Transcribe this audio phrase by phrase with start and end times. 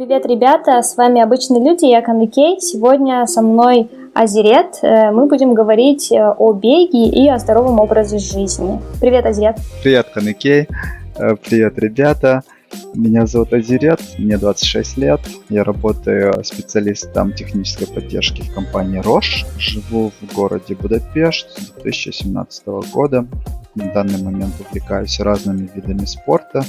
[0.00, 0.80] Привет, ребята!
[0.80, 2.58] С вами «Обычные люди», я Каныкей.
[2.58, 4.78] Сегодня со мной Азирет.
[4.80, 8.80] Э, мы будем говорить э, о беге и о здоровом образе жизни.
[8.98, 9.56] Привет, Азирет!
[9.82, 10.68] Привет, Каныкей!
[11.16, 12.44] Э, привет, ребята!
[12.94, 15.20] Меня зовут Азирет, мне 26 лет.
[15.50, 19.44] Я работаю специалистом технической поддержки в компании Roche.
[19.58, 23.26] Живу в городе Будапешт с 2017 года.
[23.74, 26.64] На данный момент увлекаюсь разными видами спорта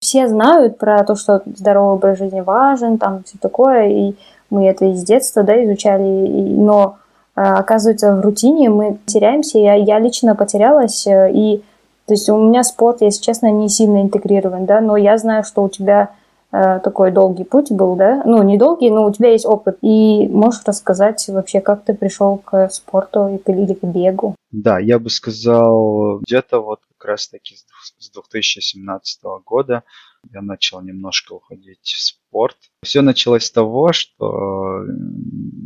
[0.00, 4.14] все знают про то, что здоровый образ жизни важен, там все такое, и
[4.50, 6.98] мы это из детства, да, изучали, но
[7.36, 11.62] э, оказывается в рутине мы теряемся, я, я лично потерялась, э, и
[12.06, 15.64] то есть у меня спорт, если честно, не сильно интегрирован, да, но я знаю, что
[15.64, 16.10] у тебя
[16.52, 20.28] э, такой долгий путь был, да, ну не долгий, но у тебя есть опыт, и
[20.28, 24.36] можешь рассказать вообще, как ты пришел к спорту или к бегу?
[24.52, 26.78] Да, я бы сказал, где-то вот
[27.08, 29.84] раз таки с 2017 года
[30.32, 32.56] я начал немножко уходить в спорт.
[32.82, 34.84] Все началось с того, что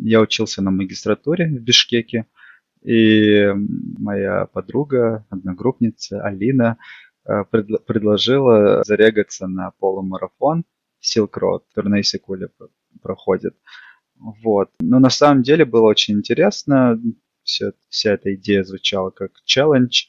[0.05, 2.27] я учился на магистратуре в Бишкеке,
[2.83, 3.49] и
[3.99, 6.79] моя подруга, одногруппница Алина
[7.25, 10.65] э, предложила зарегаться на полумарафон
[11.01, 12.49] Silk Road, который на Исикуле
[13.03, 13.55] проходит.
[14.17, 14.71] Вот.
[14.81, 17.01] Но на самом деле было очень интересно.
[17.45, 20.05] Все, вся эта идея звучала как челлендж.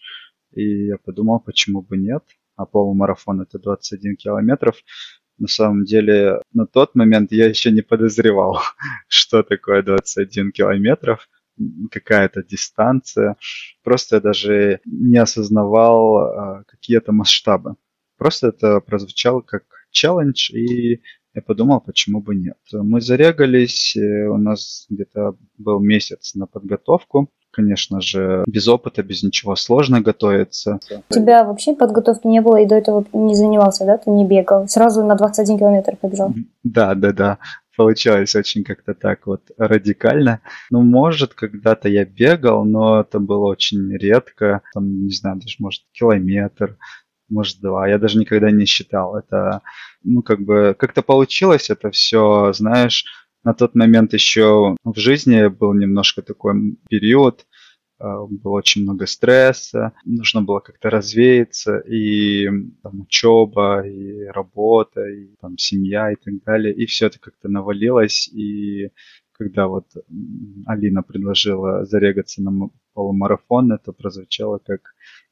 [0.56, 2.24] И я подумал, почему бы нет.
[2.56, 4.76] А полумарафон это 21 километров.
[5.40, 8.60] На самом деле, на тот момент я еще не подозревал,
[9.08, 11.28] что такое 21 километров,
[11.92, 13.38] какая-то дистанция.
[13.84, 17.76] Просто я даже не осознавал, а, какие это масштабы.
[18.18, 21.02] Просто это прозвучало как челлендж, и
[21.34, 22.58] я подумал, почему бы нет.
[22.72, 27.32] Мы зарегались, э, у нас где-то был месяц на подготовку.
[27.54, 30.80] Конечно же, без опыта, без ничего сложно готовиться.
[31.10, 34.00] У тебя вообще подготовки не было и до этого не занимался, да?
[34.00, 34.68] Ты не бегал?
[34.68, 36.34] Сразу на 21 километр побежал?
[36.64, 37.38] Да, да, да.
[37.78, 40.42] Получалось очень как-то так вот радикально.
[40.72, 44.62] Ну, может, когда-то я бегал, но это было очень редко.
[44.74, 46.78] Там, не знаю, даже, может, километр,
[47.30, 47.88] может, два.
[47.88, 49.16] Я даже никогда не считал.
[49.16, 49.62] Это,
[50.04, 53.06] ну, как бы, как-то получилось это все, знаешь,
[53.44, 57.46] на тот момент еще в жизни был немножко такой период,
[58.00, 62.48] а, было очень много стресса, нужно было как-то развеяться, и
[62.82, 68.28] там учеба, и работа, и там семья, и так далее, и все это как-то навалилось,
[68.30, 68.92] и
[69.34, 69.88] когда вот
[70.66, 74.82] Алина предложила зарегаться на полумарафон, это прозвучало как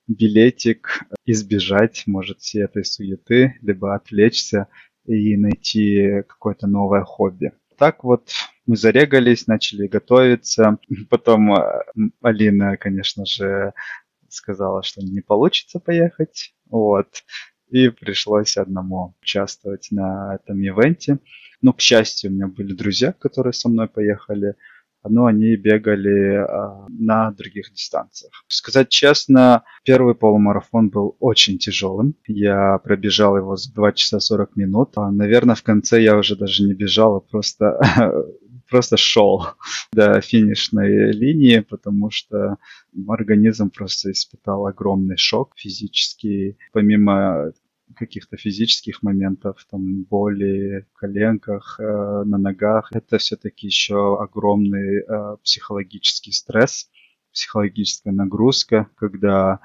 [0.08, 4.68] билетик избежать, может, всей этой суеты, либо отвлечься
[5.06, 8.30] и найти какое-то новое хобби так вот
[8.68, 10.78] мы зарегались, начали готовиться.
[11.09, 11.84] Потом э,
[12.22, 13.74] Алина, конечно же,
[14.30, 16.53] сказала, что не получится поехать.
[16.69, 17.24] Вот.
[17.72, 21.18] И пришлось одному участвовать на этом ивенте.
[21.64, 24.53] Но, к счастью, у меня были друзья, которые со мной поехали
[25.07, 28.31] но они бегали а, на других дистанциях.
[28.47, 32.16] Сказать честно, первый полумарафон был очень тяжелым.
[32.28, 34.91] Я пробежал его за 2 часа 40 минут.
[34.95, 37.79] А, наверное, в конце я уже даже не бежал, а просто
[38.72, 39.45] просто шел
[39.94, 42.57] до финишной линии, потому что
[43.07, 46.57] организм просто испытал огромный шок физический.
[46.72, 47.51] Помимо
[47.96, 52.90] каких-то физических моментов, там боли в коленках, э, на ногах.
[52.91, 56.90] Это все-таки еще огромный э, психологический стресс,
[57.31, 59.59] психологическая нагрузка, когда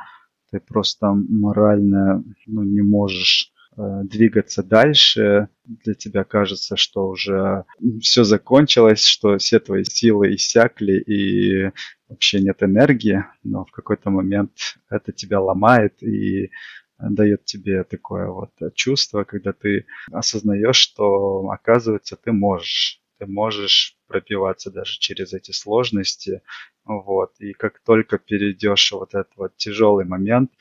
[0.50, 5.48] ты просто морально ну, не можешь э, двигаться дальше.
[5.64, 7.64] Для тебя кажется, что уже
[8.00, 11.72] все закончилось, что все твои силы иссякли и
[12.08, 14.52] вообще нет энергии, но в какой-то момент
[14.88, 16.50] это тебя ломает и
[16.98, 23.00] дает тебе такое вот чувство, когда ты осознаешь, что, оказывается, ты можешь.
[23.18, 26.42] Ты можешь пробиваться даже через эти сложности.
[26.84, 27.32] Вот.
[27.38, 30.52] И как только перейдешь вот этот вот тяжелый момент,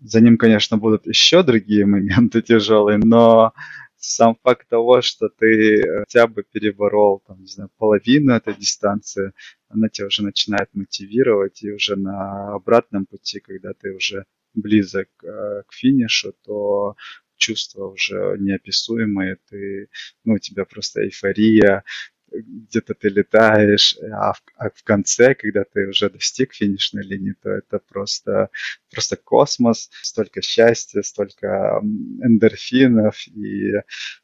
[0.00, 3.52] за ним, конечно, будут еще другие моменты тяжелые, но
[3.96, 9.32] сам факт того, что ты хотя бы переборол, там, не знаю, половину этой дистанции,
[9.68, 14.24] она тебя уже начинает мотивировать, и уже на обратном пути, когда ты уже
[14.54, 16.96] близок э, к финишу, то
[17.36, 19.88] чувства уже неописуемые, ты,
[20.24, 21.84] ну, у тебя просто эйфория,
[22.30, 27.50] где-то ты летаешь, а в, а в конце, когда ты уже достиг финишной линии, то
[27.50, 28.50] это просто,
[28.90, 31.80] просто космос, столько счастья, столько
[32.22, 33.72] эндорфинов, и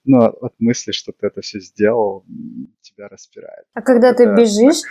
[0.05, 2.25] ну, от мысли, что ты это все сделал,
[2.83, 3.65] тебя распирает.
[3.73, 4.25] А когда это...
[4.25, 4.83] ты бежишь,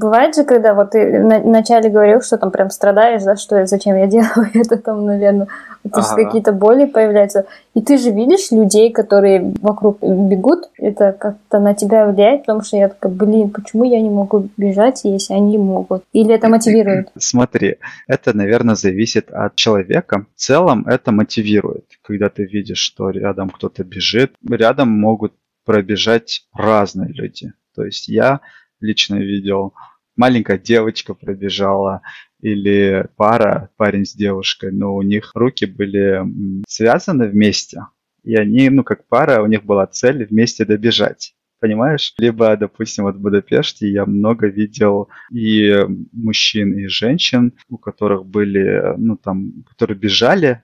[0.00, 4.06] Бывает же, когда вот ты вначале говорил, что там прям страдаешь, да, что зачем я
[4.16, 5.46] делаю это там, наверное,
[5.82, 6.24] то есть ага.
[6.24, 7.44] какие-то боли появляются.
[7.74, 12.78] И ты же видишь людей, которые вокруг бегут, это как-то на тебя влияет, потому что
[12.78, 16.02] я такая, блин, почему я не могу бежать, если они могут?
[16.12, 17.08] Или это мотивирует?
[17.18, 17.76] Смотри,
[18.08, 20.24] это, наверное, зависит от человека.
[20.34, 24.32] В целом это мотивирует, когда ты видишь, что рядом кто-то бежит.
[24.48, 25.34] Рядом могут
[25.66, 27.52] пробежать разные люди.
[27.74, 28.40] То есть я
[28.80, 29.74] лично видел,
[30.20, 32.02] маленькая девочка пробежала,
[32.42, 36.22] или пара, парень с девушкой, но у них руки были
[36.68, 37.86] связаны вместе,
[38.22, 41.34] и они, ну, как пара, у них была цель вместе добежать.
[41.58, 42.14] Понимаешь?
[42.18, 48.94] Либо, допустим, вот в Будапеште я много видел и мужчин, и женщин, у которых были,
[48.96, 50.62] ну, там, которые бежали,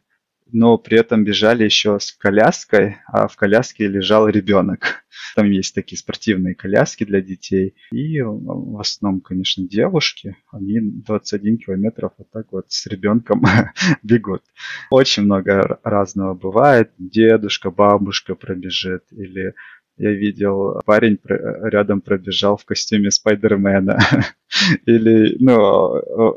[0.52, 5.04] но при этом бежали еще с коляской, а в коляске лежал ребенок.
[5.34, 7.74] Там есть такие спортивные коляски для детей.
[7.92, 13.42] И в основном, конечно, девушки, они 21 километров вот так вот с ребенком
[14.02, 14.42] бегут.
[14.90, 16.92] Очень много разного бывает.
[16.98, 19.54] Дедушка, бабушка пробежит или
[19.98, 23.98] я видел, парень рядом пробежал в костюме Спайдермена.
[24.86, 25.56] Или, ну,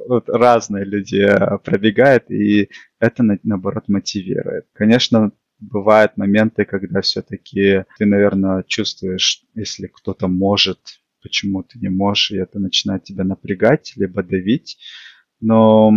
[0.08, 1.28] вот разные люди
[1.64, 2.70] пробегают, и
[3.00, 4.66] это, наоборот, мотивирует.
[4.74, 10.80] Конечно, бывают моменты, когда все-таки ты, наверное, чувствуешь, если кто-то может,
[11.22, 14.78] почему ты не можешь, и это начинает тебя напрягать, либо давить.
[15.42, 15.92] Но,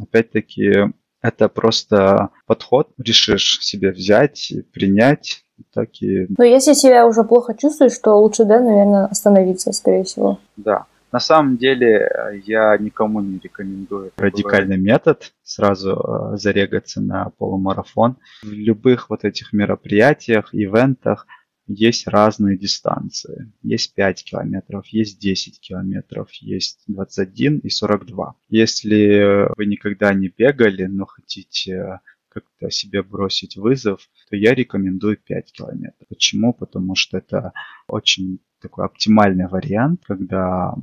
[0.00, 0.92] опять-таки,
[1.22, 6.26] это просто подход, решишь себе взять, принять, так и...
[6.36, 10.38] Но если себя уже плохо чувствуешь, то лучше, да, наверное, остановиться, скорее всего.
[10.56, 10.86] Да.
[11.12, 12.08] На самом деле
[12.46, 18.16] я никому не рекомендую радикальный метод, сразу э, зарегаться на полумарафон.
[18.44, 21.26] В любых вот этих мероприятиях, ивентах
[21.74, 23.52] есть разные дистанции.
[23.62, 28.34] Есть 5 километров, есть 10 километров, есть 21 и 42.
[28.48, 35.52] Если вы никогда не бегали, но хотите как-то себе бросить вызов, то я рекомендую 5
[35.52, 36.08] километров.
[36.08, 36.52] Почему?
[36.52, 37.52] Потому что это
[37.88, 40.74] очень такой оптимальный вариант, когда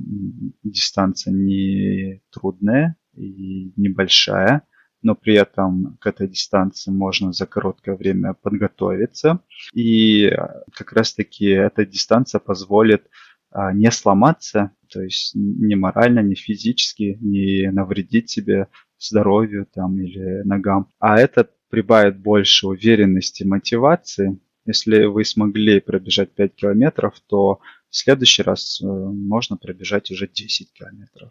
[0.62, 4.62] дистанция не трудная и небольшая,
[5.02, 9.40] но при этом к этой дистанции можно за короткое время подготовиться.
[9.74, 10.30] И
[10.72, 13.08] как раз-таки эта дистанция позволит
[13.50, 18.68] а, не сломаться, то есть ни морально, ни физически, не навредить себе
[18.98, 20.88] здоровью там или ногам.
[20.98, 24.38] А это прибавит больше уверенности, мотивации.
[24.64, 30.72] Если вы смогли пробежать 5 километров, то в следующий раз э, можно пробежать уже 10
[30.72, 31.30] километров.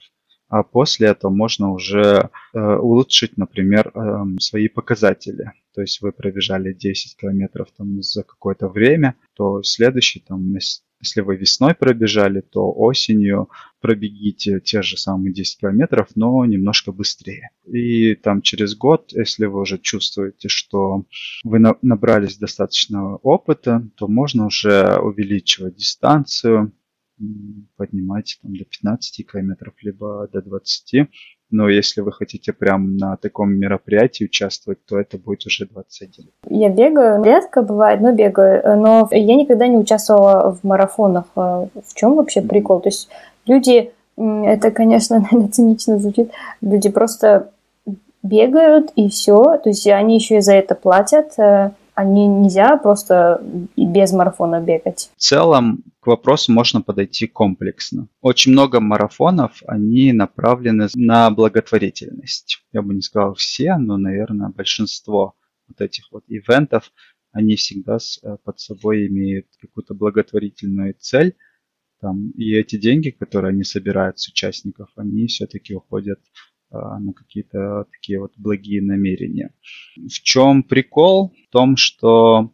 [0.49, 5.51] А после этого можно уже э, улучшить, например, э, свои показатели.
[5.73, 10.55] То есть вы пробежали 10 километров там, за какое-то время, то следующий там,
[10.99, 13.49] если вы весной пробежали, то осенью
[13.81, 17.50] пробегите те же самые 10 километров, но немножко быстрее.
[17.65, 21.03] И там через год, если вы уже чувствуете, что
[21.43, 26.71] вы набрались достаточно опыта, то можно уже увеличивать дистанцию,
[27.75, 31.09] поднимать там, до 15 километров, либо до 20.
[31.49, 36.29] Но если вы хотите прям на таком мероприятии участвовать, то это будет уже 21.
[36.49, 38.77] Я бегаю, редко бывает, но бегаю.
[38.77, 41.25] Но я никогда не участвовала в марафонах.
[41.35, 42.81] А в чем вообще прикол?
[42.81, 43.09] То есть
[43.45, 46.31] люди, это, конечно, наверное, цинично звучит,
[46.61, 47.51] люди просто
[48.23, 49.57] бегают и все.
[49.57, 51.33] То есть они еще и за это платят.
[51.97, 53.41] Они нельзя просто
[53.75, 55.09] без марафона бегать.
[55.17, 58.07] В целом к вопросу можно подойти комплексно.
[58.22, 62.60] Очень много марафонов, они направлены на благотворительность.
[62.72, 65.33] Я бы не сказал все, но, наверное, большинство
[65.67, 66.91] вот этих вот ивентов,
[67.31, 71.36] они всегда э, под собой имеют какую-то благотворительную цель.
[72.00, 76.19] Там, и эти деньги, которые они собирают с участников, они все-таки уходят
[76.71, 79.53] на какие-то такие вот благие намерения.
[79.95, 81.33] В чем прикол?
[81.47, 82.53] В том, что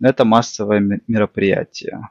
[0.00, 2.08] это массовое мероприятие.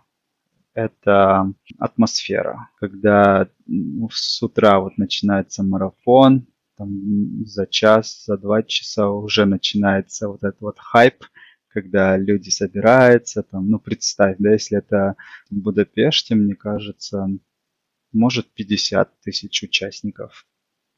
[0.73, 9.09] Это атмосфера, когда ну, с утра вот начинается марафон, там за час, за два часа
[9.09, 11.25] уже начинается вот этот вот хайп,
[11.67, 15.15] когда люди собираются, там, ну, представь, да, если это
[15.49, 17.27] в Будапеште, мне кажется,
[18.13, 20.47] может 50 тысяч участников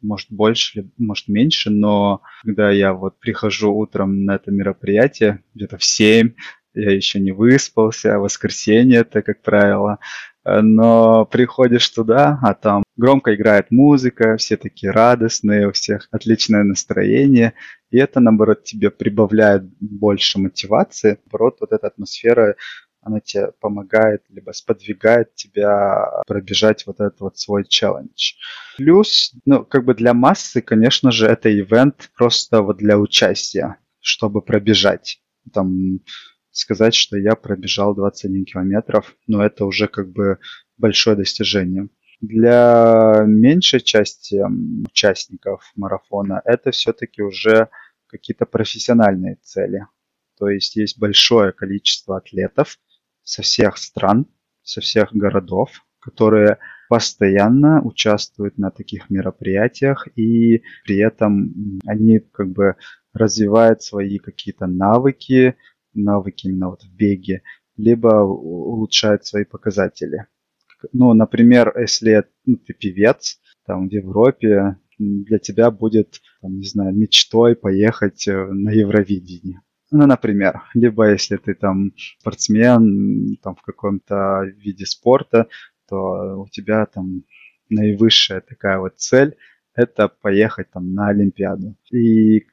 [0.02, 5.84] может больше, может меньше, но когда я вот прихожу утром на это мероприятие, где-то в
[5.84, 6.34] 7,
[6.74, 10.00] я еще не выспался, воскресенье это, как правило,
[10.44, 17.54] но приходишь туда, а там громко играет музыка, все такие радостные, у всех отличное настроение,
[17.90, 21.20] и это, наоборот, тебе прибавляет больше мотивации.
[21.26, 22.56] Наоборот, вот эта атмосфера
[23.02, 28.34] она тебе помогает, либо сподвигает тебя пробежать вот этот вот свой челлендж.
[28.78, 34.42] Плюс, ну, как бы для массы, конечно же, это ивент просто вот для участия, чтобы
[34.42, 35.22] пробежать.
[35.52, 36.02] Там
[36.52, 40.38] сказать, что я пробежал 21 километров, но это уже как бы
[40.78, 41.90] большое достижение.
[42.20, 44.40] Для меньшей части
[44.88, 47.70] участников марафона это все-таки уже
[48.06, 49.88] какие-то профессиональные цели.
[50.38, 52.78] То есть есть большое количество атлетов
[53.24, 54.28] со всех стран,
[54.64, 56.58] со всех городов, которые
[56.90, 62.76] постоянно участвуют на таких мероприятиях и при этом они как бы
[63.14, 65.56] развивают свои какие-то навыки,
[65.94, 67.44] навыки именно вот в беге,
[67.78, 70.28] либо улучшают свои показатели.
[70.94, 76.96] Ну, например, если ну, ты певец, там в Европе, для тебя будет, там, не знаю,
[76.96, 79.62] мечтой поехать э, на Евровидение.
[79.92, 85.48] Ну, например, либо если ты там спортсмен там, в каком-то виде спорта,
[85.90, 87.24] то у тебя там
[87.70, 89.36] наивысшая такая вот цель–
[89.76, 91.76] это поехать там на Олимпиаду.
[91.92, 92.46] И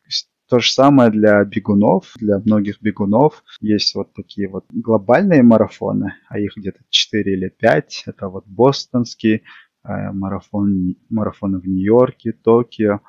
[0.49, 3.45] то же самое для бегунов, для многих бегунов.
[3.61, 8.05] Есть вот такие вот глобальные марафоны, а их где-то 4 или 5.
[8.07, 9.43] Это вот бостонский
[9.85, 13.01] э, марафон, марафоны в Нью-Йорке, Токио,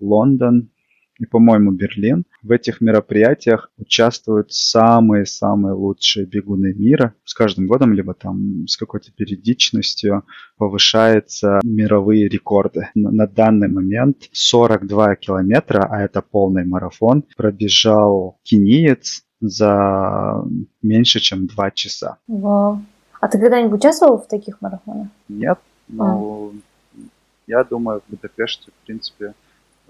[0.00, 0.70] Лондон,
[1.18, 2.24] и, по-моему, Берлин.
[2.48, 7.12] В этих мероприятиях участвуют самые-самые лучшие бегуны мира.
[7.26, 10.24] С каждым годом, либо там с какой-то периодичностью
[10.56, 12.88] повышаются мировые рекорды.
[12.94, 20.42] На данный момент 42 километра, а это полный марафон, пробежал кениец за
[20.80, 22.16] меньше, чем 2 часа.
[22.28, 22.80] Вау.
[23.20, 25.08] А ты когда-нибудь участвовал в таких марафонах?
[25.28, 26.98] Нет, но а.
[27.46, 29.34] я думаю, в Будапеште, в принципе,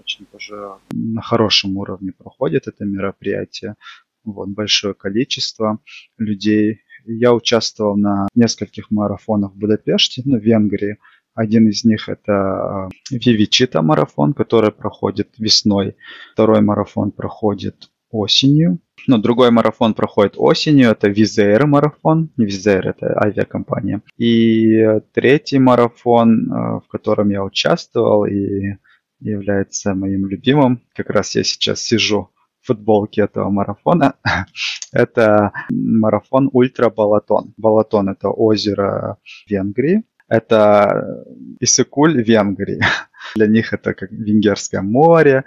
[0.09, 0.55] очень тоже
[0.91, 3.75] на хорошем уровне проходит это мероприятие.
[4.23, 5.79] Вот, большое количество
[6.17, 6.81] людей.
[7.05, 10.97] Я участвовал на нескольких марафонах в Будапеште, ну, в Венгрии.
[11.35, 15.95] Один из них это Вивичита марафон, который проходит весной.
[16.33, 18.79] Второй марафон проходит осенью.
[19.07, 22.29] Но другой марафон проходит осенью, это Визейр марафон.
[22.35, 24.01] Не Визейр, это авиакомпания.
[24.17, 28.75] И третий марафон, э, в котором я участвовал и
[29.19, 30.81] является моим любимым.
[30.95, 34.15] Как раз я сейчас сижу в футболке этого марафона.
[34.91, 37.53] это марафон Ультра Балатон.
[37.57, 40.03] Балатон– это озеро Венгрии.
[40.27, 41.25] Это
[41.59, 42.81] Исыкуль Венгрии.
[43.35, 45.43] Для них это как Венгерское море,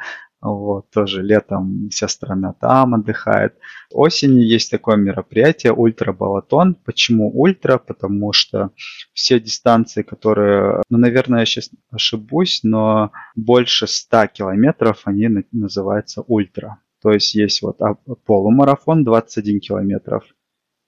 [0.51, 3.55] вот, тоже летом вся страна там отдыхает.
[3.93, 6.75] Осенью есть такое мероприятие Ультра Балатон.
[6.75, 7.79] Почему ультра?
[7.79, 8.71] Потому что
[9.13, 16.79] все дистанции, которые, ну, наверное, я сейчас ошибусь, но больше 100 километров, они называются ультра.
[17.01, 17.79] То есть есть вот
[18.27, 20.25] полумарафон 21 километров,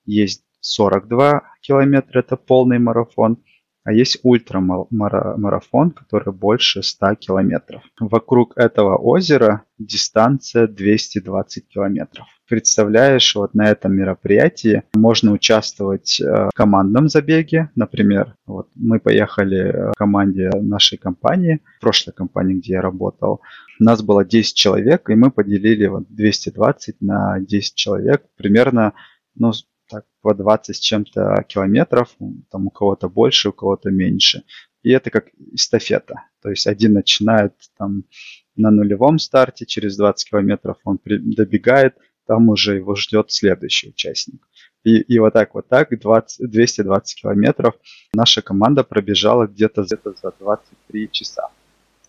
[0.05, 3.39] есть 42 километра, это полный марафон,
[3.85, 7.83] а есть ультрамарафон, который больше 100 километров.
[8.00, 12.26] Вокруг этого озера дистанция 220 километров.
[12.49, 17.71] Представляешь, вот на этом мероприятии можно участвовать э, в командном забеге.
[17.75, 23.41] Например, вот мы поехали в команде нашей компании, прошлой компании, где я работал.
[23.81, 28.25] У нас было 10 человек, и мы поделили вот 220 на 10 человек.
[28.37, 28.93] Примерно
[29.37, 29.53] ну,
[29.88, 32.09] так, по 20 с чем-то километров,
[32.50, 34.43] там у кого-то больше, у кого-то меньше.
[34.83, 36.25] И это как эстафета.
[36.43, 38.05] То есть один начинает там
[38.57, 44.47] на нулевом старте, через 20 километров он добегает, там уже его ждет следующий участник.
[44.85, 47.75] И, и вот так вот так 20, 220 километров
[48.12, 51.49] наша команда пробежала где-то где за 23 часа.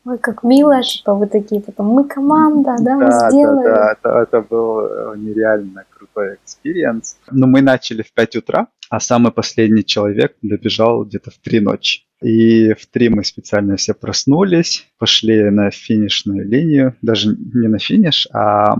[0.06, 3.66] Ой, как мило, типа вы такие потом, мы команда, да, да мы сделали.
[3.66, 7.18] Да, да, это, это был э, нереально крутой experience.
[7.32, 12.04] Но мы начали в 5 утра, а самый последний человек добежал где-то в 3 ночи.
[12.22, 18.28] И в 3 мы специально все проснулись, пошли на финишную линию, даже не на финиш,
[18.32, 18.76] а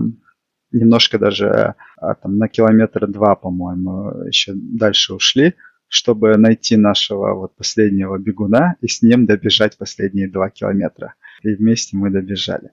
[0.70, 5.54] немножко даже а, там, на километр два, по-моему, еще дальше ушли,
[5.88, 11.14] чтобы найти нашего вот последнего бегуна и с ним добежать последние два километра.
[11.42, 12.70] И вместе мы добежали.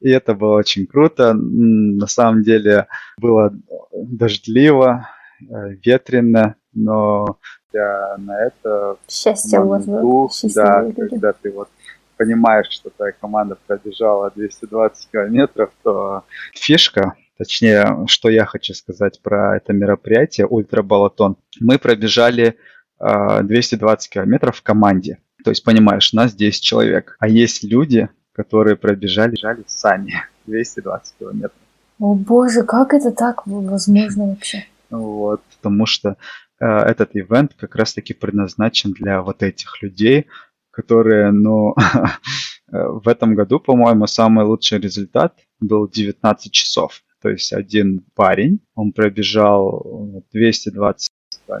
[0.00, 1.32] И это было очень круто.
[1.34, 3.52] На самом деле было
[3.92, 5.08] дождливо,
[5.40, 7.38] э, ветрено, но
[7.72, 8.96] я на это...
[9.08, 10.28] Счастье у вас было.
[10.54, 11.08] Да, люди.
[11.08, 11.68] когда ты вот
[12.16, 19.56] понимаешь, что твоя команда пробежала 220 километров, то фишка Точнее, что я хочу сказать про
[19.56, 21.36] это мероприятие Ультрабалатон.
[21.60, 22.56] Мы пробежали
[23.00, 25.18] э, 220 километров в команде.
[25.44, 27.16] То есть, понимаешь, нас 10 человек.
[27.18, 31.58] А есть люди, которые пробежали бежали сами 220 километров.
[31.98, 34.64] О боже, как это так возможно вообще?
[34.90, 36.16] Вот, потому что
[36.60, 40.26] э, этот ивент как раз-таки предназначен для вот этих людей,
[40.70, 41.74] которые, ну,
[42.70, 47.02] в этом году, по-моему, самый лучший результат был 19 часов.
[47.22, 51.08] То есть один парень, он пробежал 220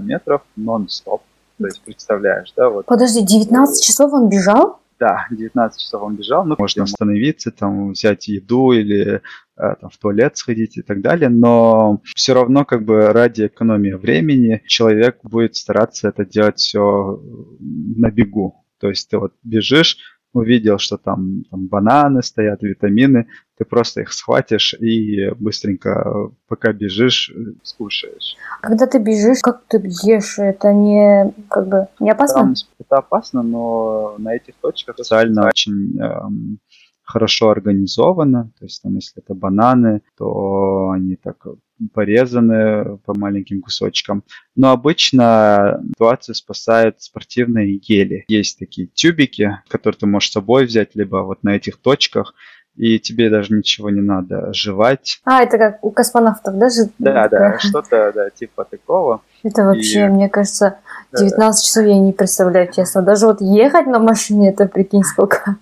[0.00, 1.22] метров нон-стоп.
[1.58, 2.68] То есть представляешь, да?
[2.68, 2.86] Вот.
[2.86, 4.80] Подожди, 19 часов он бежал?
[4.98, 6.44] Да, 19 часов он бежал.
[6.44, 9.20] Ну, можно остановиться, там, взять еду или э,
[9.56, 11.28] там, в туалет сходить и так далее.
[11.28, 17.20] Но все равно, как бы ради экономии времени, человек будет стараться это делать все
[17.60, 18.64] на бегу.
[18.78, 19.96] То есть ты вот бежишь,
[20.32, 23.26] увидел, что там, там бананы стоят, витамины,
[23.58, 28.36] ты просто их схватишь и быстренько, пока бежишь, скушаешь.
[28.60, 30.38] Когда ты бежишь, как ты ешь?
[30.38, 32.40] Это не как бы не опасно?
[32.40, 36.58] Там, это опасно, но на этих точках специально очень эм,
[37.02, 38.50] хорошо организовано.
[38.58, 41.46] То есть там, если это бананы, то они так
[41.92, 44.22] порезаны по маленьким кусочкам.
[44.54, 48.24] Но обычно ситуацию спасают спортивные гели.
[48.28, 52.34] Есть такие тюбики, которые ты можешь с собой взять, либо вот на этих точках,
[52.76, 55.20] и тебе даже ничего не надо жевать.
[55.24, 56.70] А, это как у космонавтов, да?
[56.70, 56.90] Же...
[56.98, 59.22] Да, да, что-то да, типа такого.
[59.42, 60.08] Это вообще, и...
[60.08, 60.78] мне кажется,
[61.12, 61.52] 19 да.
[61.52, 63.02] часов я не представляю, честно.
[63.02, 65.56] Даже вот ехать на машине, это прикинь сколько.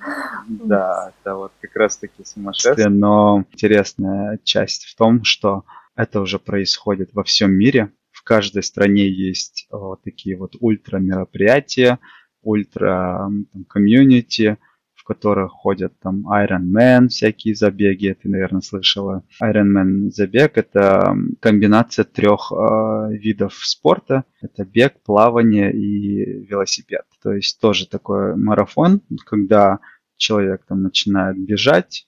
[0.48, 2.88] Да, это вот как раз таки сумасшествие.
[2.88, 5.64] Но интересная часть в том, что
[5.96, 7.92] это уже происходит во всем мире.
[8.12, 11.98] В каждой стране есть вот такие вот ультра мероприятия,
[12.42, 13.30] ультра
[13.68, 14.58] комьюнити,
[15.10, 19.24] которых ходят там Iron Man, всякие забеги, ты, наверное, слышала.
[19.42, 24.22] Iron Man забег– это комбинация трех э, видов спорта.
[24.40, 27.02] Это бег, плавание и велосипед.
[27.20, 29.80] То есть тоже такой марафон, когда
[30.16, 32.06] человек там начинает бежать,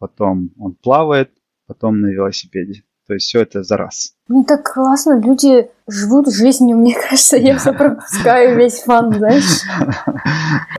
[0.00, 1.30] потом он плавает,
[1.68, 2.82] потом на велосипеде.
[3.10, 4.12] То есть все это за раз.
[4.28, 9.62] Ну так классно, люди живут жизнью, мне кажется, я все пропускаю весь фан, знаешь.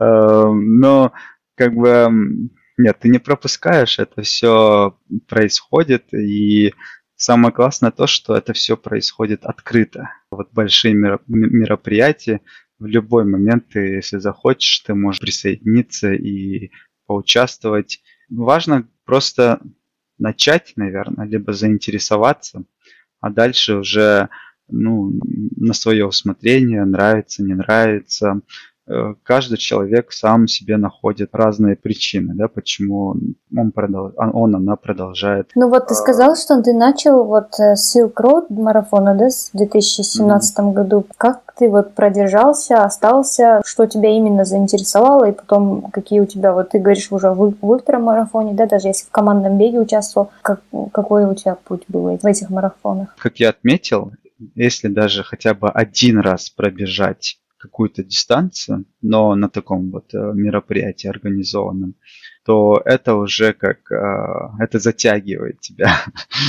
[0.00, 1.12] Эм, но
[1.56, 2.08] как бы
[2.78, 6.72] нет, ты не пропускаешь, это все происходит, и
[7.16, 10.10] самое классное то, что это все происходит открыто.
[10.30, 12.40] Вот большие мероприятия,
[12.78, 16.70] в любой момент ты, если захочешь, ты можешь присоединиться и
[17.06, 18.02] поучаствовать.
[18.28, 19.60] Важно просто
[20.18, 22.64] начать, наверное, либо заинтересоваться,
[23.20, 24.30] а дальше уже
[24.68, 25.12] ну,
[25.56, 28.40] на свое усмотрение, нравится, не нравится.
[28.88, 33.14] Э, каждый человек сам себе находит разные причины, да, почему
[33.56, 34.12] он, продол...
[34.16, 35.50] он она продолжает.
[35.54, 40.58] Ну вот ты сказал, что ты начал вот э, Silk Road марафона, да, в 2017
[40.58, 40.72] mm-hmm.
[40.72, 41.06] году.
[41.16, 46.70] Как ты вот продержался, остался, что тебя именно заинтересовало, и потом какие у тебя, вот
[46.70, 50.60] ты говоришь уже в, в ультрамарафоне, да, даже если в командном беге участвовал, как,
[50.92, 53.14] какой у тебя путь был в этих марафонах?
[53.16, 54.12] Как я отметил,
[54.56, 61.06] если даже хотя бы один раз пробежать какую-то дистанцию, но на таком вот э, мероприятии
[61.06, 61.94] организованном,
[62.44, 65.92] то это уже как э, это затягивает тебя.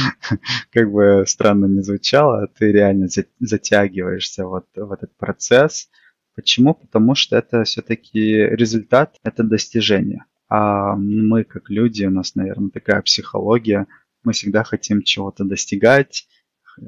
[0.71, 5.88] как бы странно не звучало, ты реально затягиваешься вот в этот процесс.
[6.36, 6.73] Почему?
[6.73, 10.26] Потому что это все-таки результат, это достижение.
[10.49, 13.86] А мы как люди, у нас, наверное, такая психология,
[14.23, 16.28] мы всегда хотим чего-то достигать,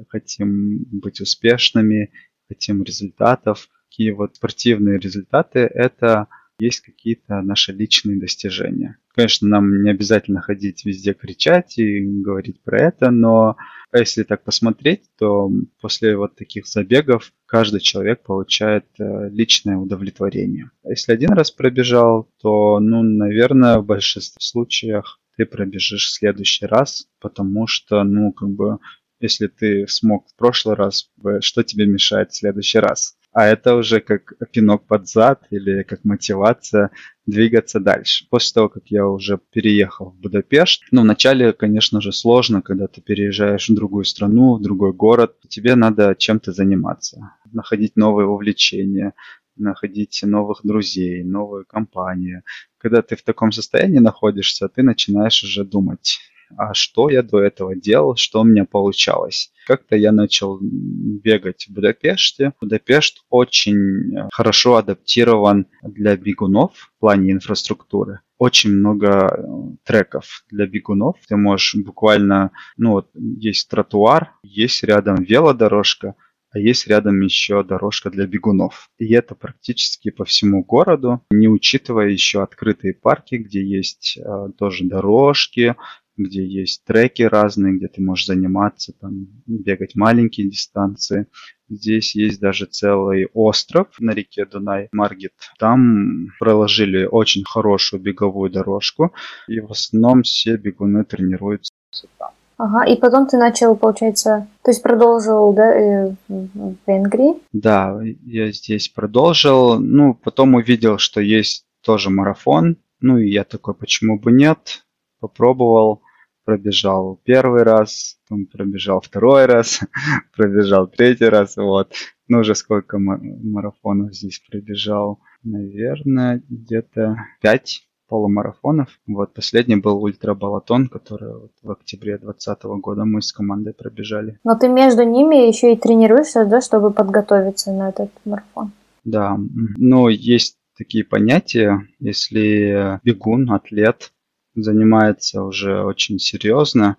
[0.08, 2.10] хотим быть успешными,
[2.48, 6.28] хотим результатов такие вот спортивные результаты– это
[6.58, 8.98] есть какие-то наши личные достижения.
[9.14, 13.56] Конечно, нам не обязательно ходить везде кричать и говорить про это, но
[13.92, 20.70] если так посмотреть, то после вот таких забегов каждый человек получает э, личное удовлетворение.
[20.84, 26.66] А если один раз пробежал, то, ну, наверное, в большинстве случаев ты пробежишь в следующий
[26.66, 28.78] раз, потому что, ну, как бы,
[29.20, 33.16] если ты смог в прошлый раз, что тебе мешает в следующий раз?
[33.36, 36.90] А это уже как пинок под зад или как мотивация
[37.26, 38.24] двигаться дальше.
[38.30, 43.02] После того, как я уже переехал в Будапешт, ну, вначале, конечно же, сложно, когда ты
[43.02, 49.12] переезжаешь в другую страну, в другой город, тебе надо чем-то заниматься, находить новые увлечения,
[49.54, 52.42] находить новых друзей, новые компании.
[52.78, 56.20] Когда ты в таком состоянии находишься, ты начинаешь уже думать,
[56.56, 59.52] а что я до этого делал, что у меня получалось.
[59.66, 62.52] Как-то я начал бегать в Будапеште.
[62.60, 68.20] Будапешт очень э, хорошо адаптирован для бегунов в плане инфраструктуры.
[68.38, 71.16] Очень много э, треков для бегунов.
[71.26, 76.14] Ты можешь буквально, ну вот есть тротуар, есть рядом велодорожка,
[76.56, 78.88] а есть рядом еще дорожка для бегунов.
[78.98, 84.84] И это практически по всему городу, не учитывая еще открытые парки, где есть э, тоже
[84.84, 85.74] дорожки,
[86.16, 91.26] где есть треки разные, где ты можешь заниматься, там, бегать маленькие дистанции.
[91.68, 95.32] Здесь есть даже целый остров на реке Дунай, Маргет.
[95.58, 99.12] Там проложили очень хорошую беговую дорожку,
[99.48, 101.72] и в основном все бегуны тренируются
[102.18, 102.30] там.
[102.58, 107.34] Ага, и потом ты начал, получается, то есть продолжил, да, э, в Венгрии?
[107.52, 109.78] Да, я здесь продолжил.
[109.78, 112.78] Ну, потом увидел, что есть тоже марафон.
[113.00, 114.86] Ну, и я такой, почему бы нет?
[115.20, 116.00] Попробовал
[116.46, 119.80] пробежал первый раз, потом пробежал второй раз,
[120.36, 121.92] пробежал третий раз, вот.
[122.28, 125.20] Ну, уже сколько марафонов здесь пробежал?
[125.42, 128.88] Наверное, где-то пять полумарафонов.
[129.06, 134.38] Вот последний был ультрабалатон, который вот в октябре 2020 года мы с командой пробежали.
[134.44, 138.72] Но ты между ними еще и тренируешься, да, чтобы подготовиться на этот марафон?
[139.04, 139.36] Да,
[139.76, 144.12] но есть такие понятия, если бегун, атлет
[144.56, 146.96] занимается уже очень серьезно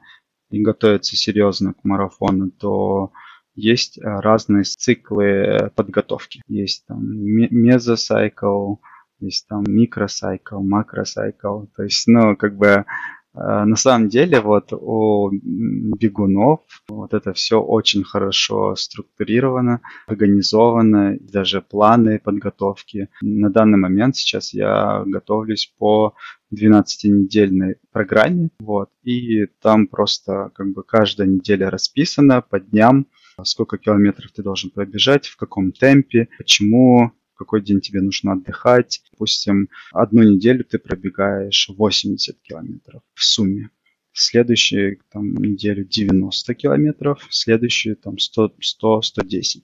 [0.50, 3.12] и готовится серьезно к марафону, то
[3.56, 6.42] есть э, разные циклы подготовки.
[6.48, 8.76] Есть там мезосайкл,
[9.20, 11.66] есть там микросайкл, макросайкл.
[11.76, 12.86] То есть, ну, как бы
[13.38, 21.62] Э, на самом деле вот у бегунов вот это все очень хорошо структурировано, организовано, даже
[21.62, 23.10] планы подготовки.
[23.22, 26.16] На данный момент сейчас я готовлюсь по
[26.54, 33.08] 12-недельной программе, вот, и там просто как бы каждая неделя расписана по дням,
[33.44, 39.02] сколько километров ты должен пробежать, в каком темпе, почему, какой день тебе нужно отдыхать.
[39.12, 43.70] Допустим, одну неделю ты пробегаешь 80 километров в сумме.
[44.12, 49.64] Следующую там, неделю 90 километров, следующую там 100, 100, 110.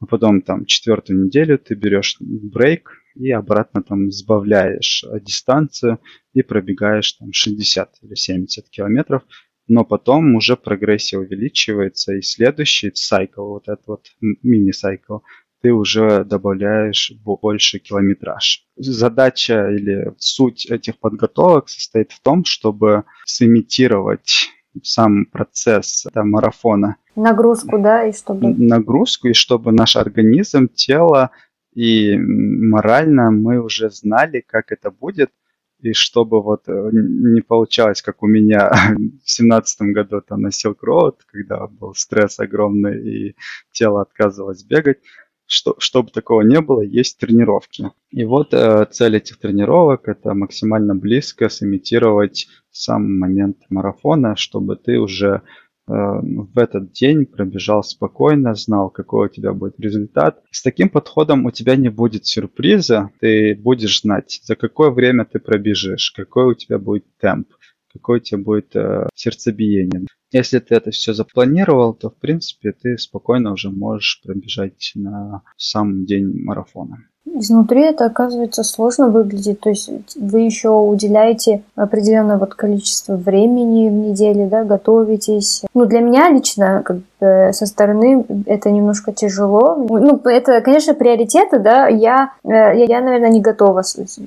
[0.00, 5.98] А потом там четвертую неделю ты берешь брейк и обратно там сбавляешь дистанцию
[6.32, 9.22] и пробегаешь там 60 или 70 километров
[9.68, 15.18] но потом уже прогрессия увеличивается, и следующий сайкл, вот этот вот мини-сайкл,
[15.62, 18.66] ты уже добавляешь больше километраж.
[18.76, 24.50] Задача или суть этих подготовок состоит в том, чтобы сымитировать
[24.82, 26.96] сам процесс да, марафона.
[27.14, 28.54] Нагрузку, да, и чтобы...
[28.56, 31.30] Нагрузку, и чтобы наш организм, тело
[31.74, 35.30] и морально мы уже знали, как это будет,
[35.80, 38.70] и чтобы вот э, не получалось, как у меня
[39.24, 43.36] в семнадцатом году там на Silk Road, когда был стресс огромный и
[43.72, 44.98] тело отказывалось бегать,
[45.46, 47.90] что, чтобы такого не было, есть тренировки.
[48.10, 54.98] И вот э, цель этих тренировок это максимально близко сымитировать сам момент марафона, чтобы ты
[54.98, 55.42] уже
[55.92, 60.42] в этот день пробежал спокойно, знал, какой у тебя будет результат.
[60.50, 65.38] С таким подходом у тебя не будет сюрприза, ты будешь знать, за какое время ты
[65.38, 67.48] пробежишь, какой у тебя будет темп,
[67.92, 70.06] какое у тебя будет э, сердцебиение.
[70.30, 76.06] Если ты это все запланировал, то в принципе ты спокойно уже можешь пробежать на сам
[76.06, 77.04] день марафона.
[77.24, 83.92] Изнутри это оказывается сложно выглядит, то есть вы еще уделяете определенное вот количество времени в
[83.92, 85.62] неделе, да, готовитесь.
[85.72, 89.76] Ну, для меня лично, как бы, со стороны это немножко тяжело.
[89.88, 93.82] Ну, это, конечно, приоритеты, да, я, э, я, я, наверное, не готова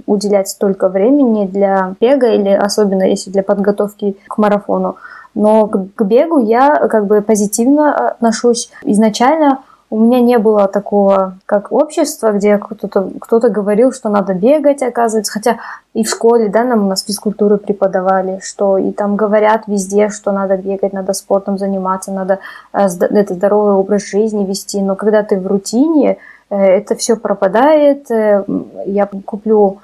[0.06, 4.96] уделять столько времени для бега или особенно если для подготовки к марафону.
[5.36, 8.72] Но к бегу я как бы позитивно отношусь.
[8.84, 9.60] Изначально
[9.92, 15.32] у меня не было такого, как общество, где кто-то кто говорил, что надо бегать, оказывается.
[15.32, 15.58] Хотя
[15.94, 20.32] и в школе, да, нам у нас физкультуру преподавали, что и там говорят везде, что
[20.32, 22.40] надо бегать, надо спортом заниматься, надо
[22.74, 24.82] э, это здоровый образ жизни вести.
[24.82, 26.18] Но когда ты в рутине,
[26.50, 28.10] э, это все пропадает.
[28.10, 28.44] Э,
[28.88, 29.80] я куплю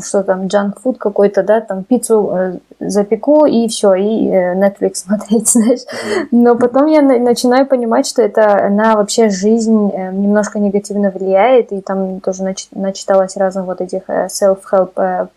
[0.00, 5.48] что там, food какой-то, да, там пиццу э, запеку и все, и э, Netflix смотреть,
[5.48, 5.80] знаешь.
[6.30, 12.20] Но потом я начинаю понимать, что это на вообще жизнь немножко негативно влияет, и там
[12.20, 15.28] тоже начиталась разных вот этих self-help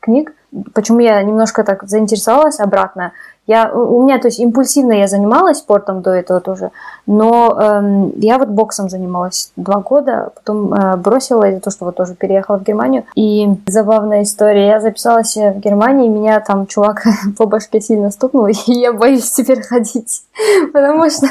[0.00, 0.32] книг.
[0.72, 3.12] Почему я немножко так заинтересовалась обратно,
[3.48, 6.70] я, у меня, то есть импульсивно я занималась спортом до этого тоже,
[7.06, 11.96] но эм, я вот боксом занималась два года, потом э, бросила из-за того, что вот
[11.96, 13.04] тоже переехала в Германию.
[13.14, 17.04] И забавная история, я записалась в Германии, меня там чувак
[17.38, 20.24] по башке сильно стукнул, и я боюсь теперь ходить,
[20.74, 21.26] потому что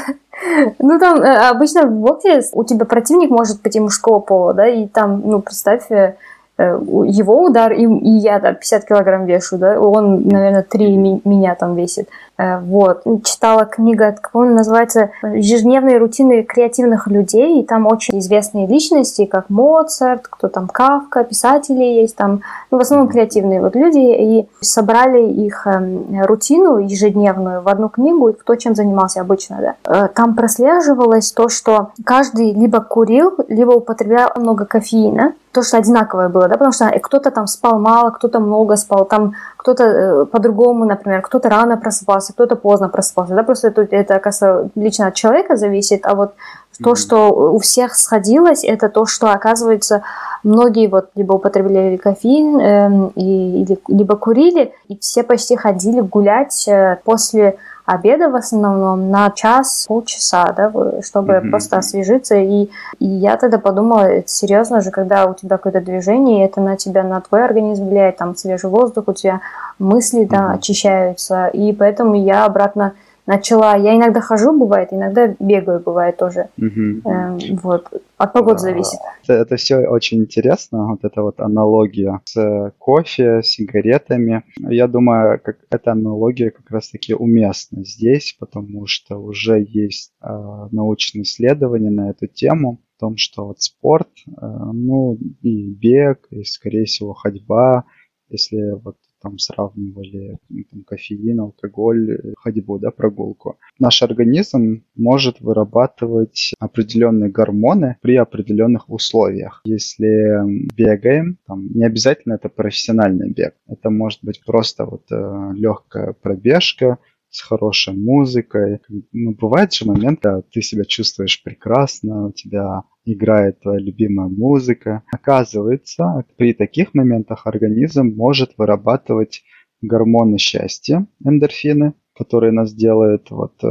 [0.80, 4.66] ну, там э, обычно в боксе у тебя противник может быть и мужского пола, да,
[4.66, 6.14] и там, ну, представь, э, Э,
[6.62, 11.54] его удар, и, и я да, 50 килограмм вешу, да, он, наверное, 3 ми- меня
[11.54, 12.08] там весит.
[12.38, 13.02] Э, вот.
[13.24, 17.60] Читала книга, по-моему, называется «Ежедневные рутины креативных людей».
[17.60, 22.42] И там очень известные личности, как Моцарт, кто там Кавка, писатели есть там.
[22.70, 23.98] Ну, в основном креативные вот люди.
[23.98, 29.58] И собрали их эм, рутину ежедневную в одну книгу, кто чем занимался обычно.
[29.84, 30.04] Да.
[30.04, 36.28] Э, там прослеживалось то, что каждый либо курил, либо употреблял много кофеина то, что одинаковое
[36.28, 40.84] было, да, потому что кто-то там спал мало, кто-то много спал, там кто-то э, по-другому,
[40.84, 45.56] например, кто-то рано просыпался, кто-то поздно просыпался, да, просто это, это оказывается, лично от человека
[45.56, 46.34] зависит, а вот
[46.80, 50.02] то, что у всех сходилось, это то, что, оказывается,
[50.44, 56.98] многие вот либо употребляли кофеин, э, и, либо курили, и все почти ходили гулять э,
[57.02, 60.70] после обеда в основном на час, полчаса, да,
[61.02, 61.50] чтобы mm-hmm.
[61.50, 62.36] просто освежиться.
[62.36, 66.76] И, и я тогда подумала, это серьезно же, когда у тебя какое-то движение, это на
[66.76, 69.40] тебя, на твой организм влияет, там свежий воздух, у тебя
[69.78, 70.54] мысли, да, mm-hmm.
[70.54, 71.46] очищаются.
[71.48, 72.92] И поэтому я обратно
[73.26, 76.48] начала, я иногда хожу, бывает, иногда бегаю, бывает тоже.
[76.56, 77.10] Угу.
[77.10, 77.86] Эм, вот,
[78.18, 78.58] от погоды да.
[78.58, 78.98] зависит.
[79.22, 84.44] Это, это все очень интересно, вот эта вот аналогия с кофе, сигаретами.
[84.58, 90.28] Я думаю, как эта аналогия как раз-таки уместна здесь, потому что уже есть э,
[90.72, 96.42] научные исследования на эту тему о том, что вот спорт, э, ну и бег, и
[96.42, 97.84] скорее всего ходьба,
[98.28, 103.58] если вот там сравнивали ну, там, кофеин, алкоголь, ходьбу, да, прогулку.
[103.78, 109.60] Наш организм может вырабатывать определенные гормоны при определенных условиях.
[109.64, 116.12] Если бегаем, там, не обязательно это профессиональный бег, это может быть просто вот э, легкая
[116.12, 116.98] пробежка,
[117.30, 118.80] с хорошей музыкой.
[119.12, 125.02] Ну, бывает же момент, когда ты себя чувствуешь прекрасно, у тебя играет твоя любимая музыка.
[125.12, 129.42] Оказывается, при таких моментах организм может вырабатывать
[129.80, 133.68] гормоны счастья, эндорфины, которые нас делают вот, э,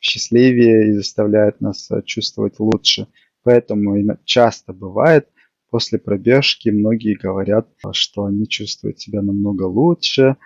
[0.00, 3.08] счастливее и заставляют нас э, чувствовать лучше.
[3.42, 5.28] Поэтому часто бывает,
[5.70, 10.36] после пробежки многие говорят, что они чувствуют себя намного лучше,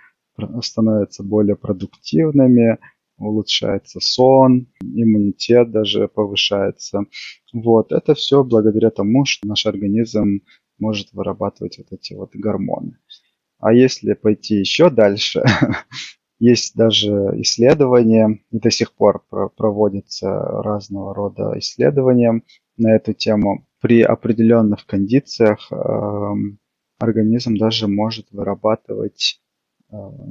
[0.62, 2.78] становятся более продуктивными,
[3.18, 7.04] улучшается сон, иммунитет даже повышается.
[7.52, 10.40] Вот, это все благодаря тому, что наш организм
[10.78, 12.96] может вырабатывать вот эти вот гормоны.
[13.58, 15.44] А если пойти еще дальше,
[16.38, 19.22] есть даже исследования, и до сих пор
[19.56, 22.42] проводятся разного рода исследования
[22.78, 23.66] на эту тему.
[23.80, 26.34] При определенных кондициях э,
[26.98, 29.40] организм даже может вырабатывать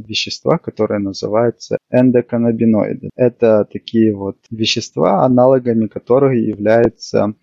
[0.08, 3.10] вещества, которые называются эндоканнабиноиды.
[3.16, 7.34] Это такие вот вещества, аналогами которых являются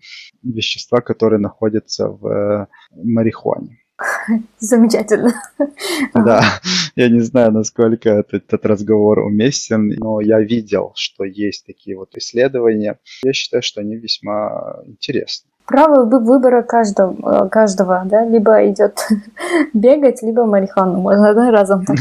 [0.43, 3.79] вещества, которые находятся в э, марихуане.
[4.59, 5.33] Замечательно.
[6.13, 6.41] Да,
[6.95, 12.15] я не знаю, насколько этот, этот разговор уместен, но я видел, что есть такие вот
[12.15, 12.99] исследования.
[13.23, 19.05] Я считаю, что они весьма интересны право выбора каждого, э, каждого да, либо идет
[19.73, 21.85] бегать, либо марихуану можно да, разом.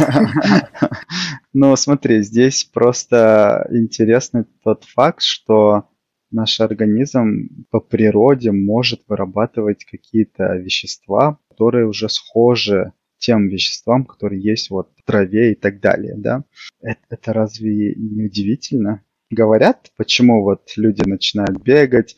[1.53, 5.89] Ну, смотри, здесь просто интересный тот факт, что
[6.31, 14.69] наш организм по природе может вырабатывать какие-то вещества, которые уже схожи тем веществам, которые есть
[14.69, 16.45] вот в траве и так далее, да?
[16.83, 19.03] Это, это разве не удивительно?
[19.31, 22.17] Говорят, почему вот люди начинают бегать,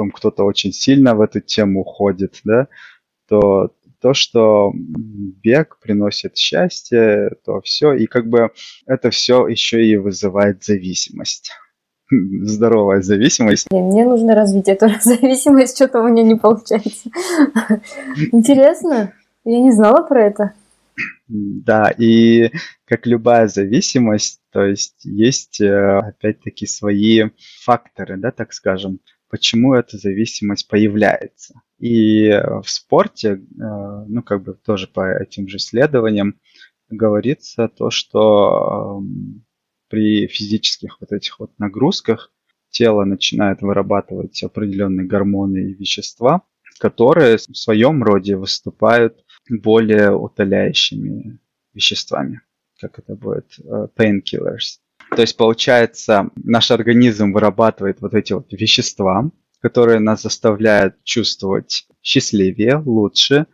[0.00, 2.68] потом кто-то очень сильно в эту тему уходит, да,
[3.28, 8.50] то то, что бег приносит счастье, то все, и как бы
[8.86, 11.50] это все еще и вызывает зависимость.
[12.10, 13.66] Здоровая зависимость.
[13.70, 17.10] Мне нужно развить эту зависимость, что-то у меня не получается.
[18.32, 19.12] Интересно,
[19.44, 20.54] я не знала про это.
[21.28, 22.50] Да, и
[22.86, 27.24] как любая зависимость, то есть есть э, опять-таки свои
[27.62, 31.62] факторы, да, так скажем, почему эта зависимость появляется.
[31.78, 32.30] И
[32.62, 36.38] в спорте, э, ну, как бы тоже по этим же исследованиям,
[36.90, 39.02] говорится то, что
[39.88, 42.32] при физических вот этих вот нагрузках
[42.70, 46.42] тело начинает вырабатывать определенные гормоны и вещества,
[46.78, 51.38] которые в своем роде выступают более утоляющими
[51.72, 52.42] веществами,
[52.80, 54.80] как это будет э, painkillers.
[55.14, 62.76] То есть, получается, наш организм вырабатывает вот эти вот вещества, которые нас заставляют чувствовать счастливее,
[62.76, 63.46] лучше,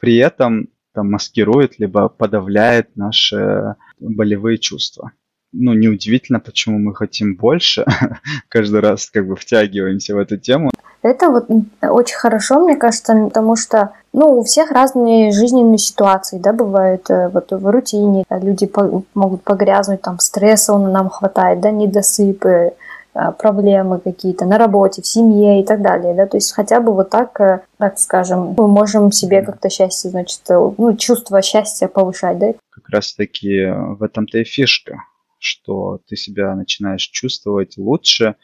[0.00, 5.12] при этом там маскирует либо подавляет наши болевые чувства.
[5.54, 7.86] Ну, неудивительно, почему мы хотим больше.
[8.48, 10.70] Каждый раз как бы втягиваемся в эту тему.
[11.02, 11.46] Это вот
[11.82, 17.28] очень хорошо, мне кажется, потому что ну, у всех разные жизненные ситуации, да, бывают э,
[17.28, 18.24] вот в рутине.
[18.30, 22.72] Люди по- могут погрязнуть, там, стресса нам хватает, да, недосыпы,
[23.14, 26.94] э, проблемы какие-то на работе, в семье и так далее, да, то есть хотя бы
[26.94, 32.38] вот так, э, так скажем, мы можем себе как-то счастье, значит, ну, чувство счастья повышать,
[32.38, 32.54] да.
[32.70, 35.02] Как раз-таки в этом-то и фишка,
[35.44, 38.36] что ты себя начинаешь чувствовать лучше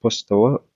[0.00, 0.68] после того,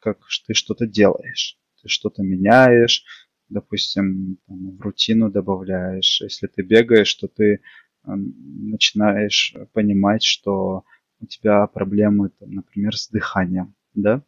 [0.00, 1.58] как ты что-то делаешь.
[1.82, 3.04] Ты что-то меняешь,
[3.48, 6.20] допустим, там, в рутину добавляешь.
[6.20, 7.60] Если ты бегаешь, то ты
[8.04, 10.84] начинаешь понимать, что
[11.20, 14.22] у тебя проблемы, там, например, с дыханием, да,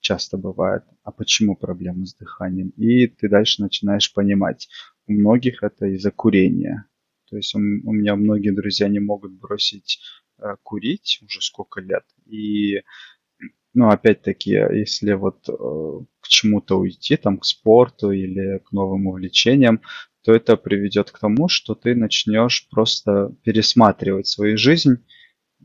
[0.00, 0.84] часто бывает.
[1.02, 2.70] А почему проблемы с дыханием?
[2.70, 4.68] И ты дальше начинаешь понимать,
[5.06, 6.86] у многих это из-за курения.
[7.28, 10.00] То есть у, у меня многие друзья не могут бросить
[10.62, 12.04] курить уже сколько лет.
[12.26, 12.82] И,
[13.74, 15.52] ну, опять-таки, если вот э,
[16.20, 19.80] к чему-то уйти, там, к спорту или к новым увлечениям,
[20.24, 25.04] то это приведет к тому, что ты начнешь просто пересматривать свою жизнь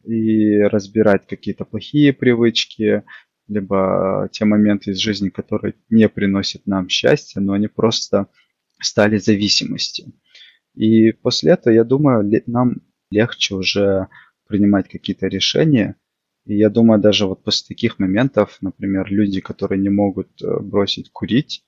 [0.03, 3.03] и разбирать какие-то плохие привычки,
[3.47, 8.27] либо те моменты из жизни, которые не приносят нам счастья, но они просто
[8.79, 10.13] стали зависимостью.
[10.75, 12.77] И после этого, я думаю, нам
[13.09, 14.07] легче уже
[14.51, 15.95] принимать какие-то решения.
[16.45, 21.11] И я думаю, даже вот после таких моментов, например, люди, которые не могут э, бросить
[21.11, 21.63] курить,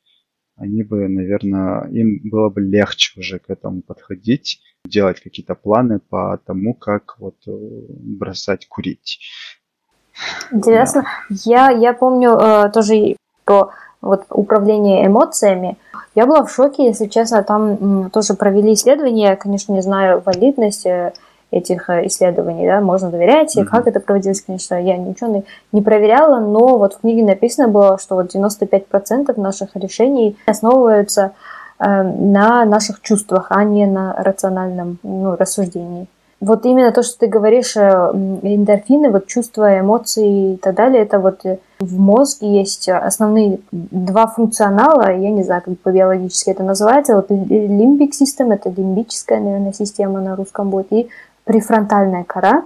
[0.56, 6.38] они бы, наверное, им было бы легче уже к этому подходить, делать какие-то планы по
[6.46, 9.20] тому, как вот э, бросать курить.
[10.52, 11.04] Интересно.
[11.30, 11.36] Да.
[11.46, 13.16] Я, я помню э, тоже
[13.46, 15.78] про вот управление эмоциями.
[16.16, 17.44] Я была в шоке, если честно.
[17.44, 21.14] Там м, тоже провели исследование, конечно, не знаю валидности
[21.54, 23.66] этих э, исследований, да, можно доверять, и mm-hmm.
[23.66, 28.16] как это проводилось, конечно, я ничего не, проверяла, но вот в книге написано было, что
[28.16, 31.32] вот 95% наших решений основываются
[31.80, 36.08] э, на наших чувствах, а не на рациональном ну, рассуждении.
[36.40, 41.20] Вот именно то, что ты говоришь, э, эндорфины, вот чувства, эмоции и так далее, это
[41.20, 41.42] вот
[41.80, 48.14] в мозге есть основные два функционала, я не знаю, как по-биологически это называется, вот лимбик
[48.14, 51.10] систем, это лимбическая, наверное, система на русском будет, и
[51.44, 52.64] префронтальная кора.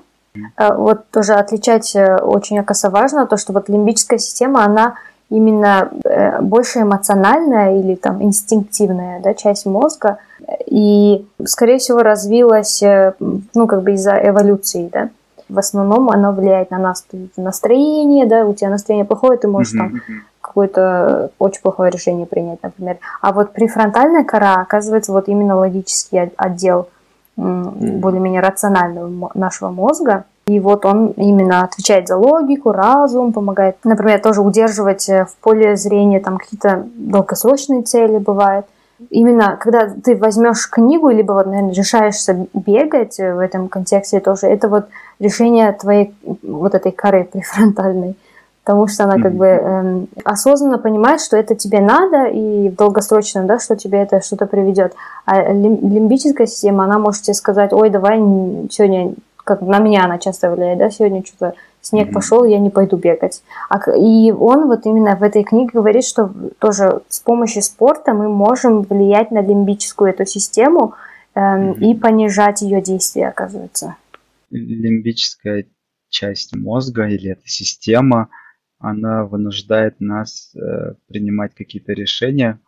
[0.58, 4.96] Э, вот тоже отличать э, очень, оказывается, важно то, что вот лимбическая система, она
[5.30, 10.20] именно э, больше эмоциональная или там инстинктивная да, часть мозга,
[10.66, 15.10] и, скорее всего, развилась, ну, как бы из-за эволюции, да.
[15.50, 20.02] В основном она влияет на нас, настроение, да, у тебя настроение плохое, ты можешь там
[20.40, 22.98] какое-то очень плохое решение принять, например.
[23.22, 26.88] А вот префронтальная кора, оказывается, вот именно логический отдел–
[27.38, 30.26] более-менее рационального нашего мозга.
[30.47, 35.76] И вот он именно отвечает за логику, разум, помогает, например, тоже удерживать э, в поле
[35.76, 38.65] зрения там какие-то долгосрочные цели бывает.
[39.10, 44.69] Именно когда ты возьмешь книгу, либо вот, наверное, решаешься бегать в этом контексте тоже, это
[44.69, 44.86] вот
[45.19, 48.15] решение твоей вот этой коры префронтальной
[48.68, 53.48] потому что она как бы эм, осознанно понимает, что это тебе надо, и в долгосрочном,
[53.48, 54.94] да, что тебе это что-то приведет.
[55.24, 58.18] А лимбическая система, она может тебе сказать, ой, давай
[58.70, 62.98] сегодня, как на меня она часто влияет, да, сегодня что-то снег пошел, я не пойду
[62.98, 63.42] бегать.
[63.70, 68.28] А, и он вот именно в этой книге говорит, что тоже с помощью спорта мы
[68.28, 70.94] можем влиять на лимбическую эту систему
[71.36, 71.80] эм, mm-hmm.
[71.80, 73.96] и понижать ее действие, оказывается.
[74.50, 75.68] Лимбическая
[76.10, 78.28] часть мозга или эта система–
[78.80, 82.60] она вынуждает нас э, принимать какие-то решения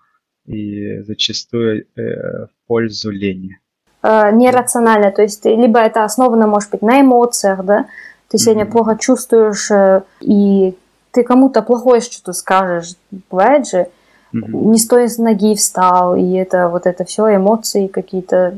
[0.45, 3.59] и зачастую э, в пользу лени.
[4.01, 7.87] Э, нерационально, то есть либо это основано, может быть, на эмоциях, да,
[8.29, 8.71] ты сегодня mm-hmm.
[8.71, 10.75] плохо чувствуешь, э, и
[11.11, 12.95] ты кому-то плохое что-то скажешь,
[13.29, 13.87] бывает же,
[14.33, 14.65] mm-hmm.
[14.71, 18.53] не стоя с ноги встал, и это вот это все эмоции какие-то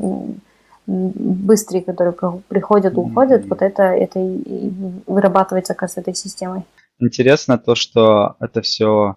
[0.88, 2.14] быстрые, которые
[2.48, 3.50] приходят, уходят, mm-hmm.
[3.50, 4.72] вот это, это и
[5.08, 6.64] вырабатывается как с этой системой.
[7.02, 9.16] Интересно то, что это все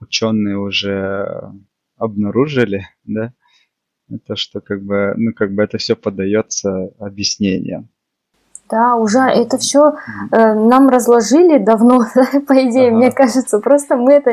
[0.00, 1.50] ученые уже
[1.96, 3.32] обнаружили, да,
[4.10, 7.88] это что как бы, ну как бы это все подается объяснением.
[8.68, 9.94] Да, уже это все
[10.30, 12.00] э, нам разложили давно,
[12.46, 12.96] по идее, ага.
[12.96, 13.60] мне кажется.
[13.60, 14.32] Просто мы это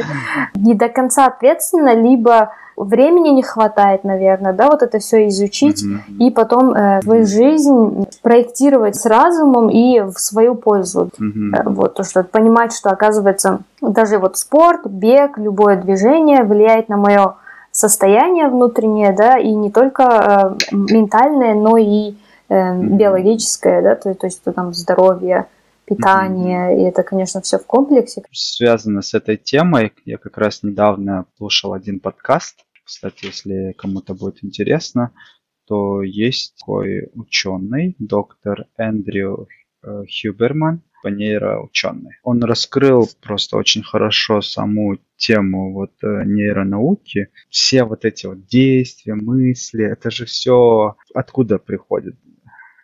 [0.55, 6.17] не до конца ответственно, либо времени не хватает, наверное, да, вот это все изучить mm-hmm.
[6.19, 11.09] и потом э, свою жизнь проектировать с разумом и в свою пользу.
[11.19, 11.69] Mm-hmm.
[11.69, 17.35] Вот, то, что понимать, что оказывается даже вот спорт, бег, любое движение влияет на мое
[17.71, 22.15] состояние внутреннее, да, и не только э, ментальное, но и
[22.49, 25.47] э, биологическое, да, то, то есть это там здоровье,
[25.85, 26.81] питание, mm-hmm.
[26.81, 28.23] и это, конечно, все в комплексе.
[28.31, 34.43] Связано с этой темой, я как раз недавно слушал один подкаст, кстати, если кому-то будет
[34.43, 35.11] интересно,
[35.67, 39.47] то есть такой ученый, доктор Эндрю
[39.81, 42.11] э, Хюберман, нейроученый.
[42.23, 47.29] Он раскрыл просто очень хорошо саму тему вот э, нейронауки.
[47.49, 52.15] Все вот эти вот действия, мысли, это же все откуда приходит?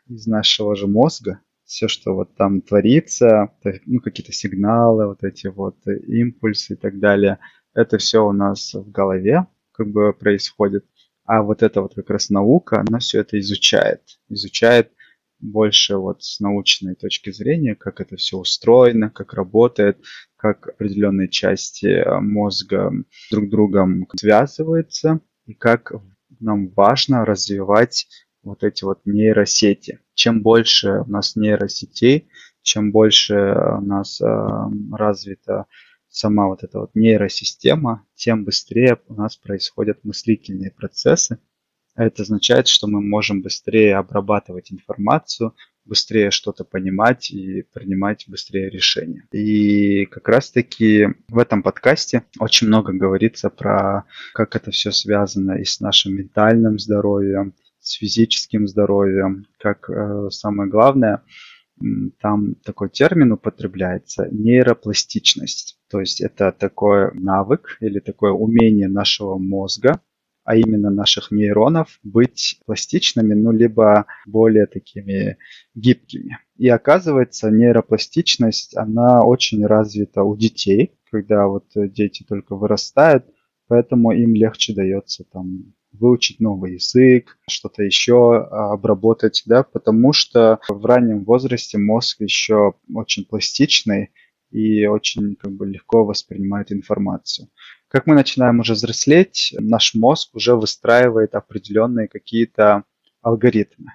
[0.07, 1.39] Из нашего же мозга.
[1.69, 3.53] Все, что вот там творится,
[3.85, 7.37] ну, какие-то сигналы, вот эти вот импульсы и так далее,
[7.75, 10.87] это все у нас в голове как бы происходит.
[11.25, 14.01] А вот эта вот как раз наука, она все это изучает.
[14.29, 14.91] Изучает
[15.39, 20.03] больше вот с научной точки зрения, как это все устроено, как работает,
[20.37, 22.91] как определенные части э, мозга
[23.29, 25.93] друг другом связываются и как
[26.39, 28.07] нам важно развивать
[28.43, 29.99] вот эти вот нейросети.
[30.13, 32.29] Чем больше у нас нейросетей,
[32.61, 34.25] чем больше у нас э,
[34.91, 35.65] развита
[36.09, 41.39] сама вот эта вот нейросистема, тем быстрее у нас происходят мыслительные процессы,
[41.95, 49.27] это означает, что мы можем быстрее обрабатывать информацию, быстрее что-то понимать и принимать быстрее решения.
[49.31, 55.65] И как раз-таки в этом подкасте очень много говорится про как это все связано и
[55.65, 57.53] с нашим ментальным здоровьем,
[57.89, 61.23] с физическим здоровьем, как э, самое главное,
[62.21, 65.79] там такой термин употребляется нейропластичность.
[65.89, 70.01] То есть это такой навык или такое умение нашего мозга
[70.49, 75.37] а именно наших нейронов, быть пластичными, ну, либо более такими
[75.75, 76.39] гибкими.
[76.57, 83.25] И оказывается, нейропластичность, она очень развита у детей, когда вот дети только вырастают,
[83.67, 90.59] поэтому им легче дается там выучить новый язык, что-то еще а, обработать, да, потому что
[90.67, 94.11] в раннем возрасте мозг еще очень пластичный
[94.51, 97.49] и очень как бы легко воспринимает информацию.
[97.87, 102.83] Как мы начинаем уже взрослеть, наш мозг уже выстраивает определенные какие-то
[103.21, 103.93] алгоритмы.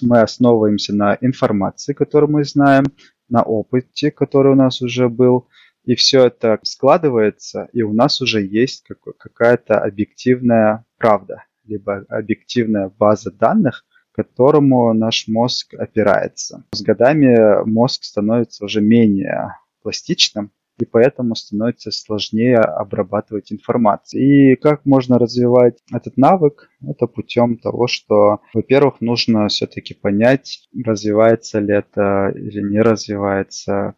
[0.00, 2.84] Мы основываемся на информации, которую мы знаем,
[3.28, 5.48] на опыте, который у нас уже был,
[5.84, 8.84] и все это складывается, и у нас уже есть
[9.18, 16.64] какая-то объективная правда, либо объективная база данных, к которому наш мозг опирается.
[16.72, 24.22] С годами мозг становится уже менее пластичным, и поэтому становится сложнее обрабатывать информацию.
[24.22, 26.70] И как можно развивать этот навык?
[26.86, 33.94] Это путем того, что, во-первых, нужно все-таки понять, развивается ли это или не развивается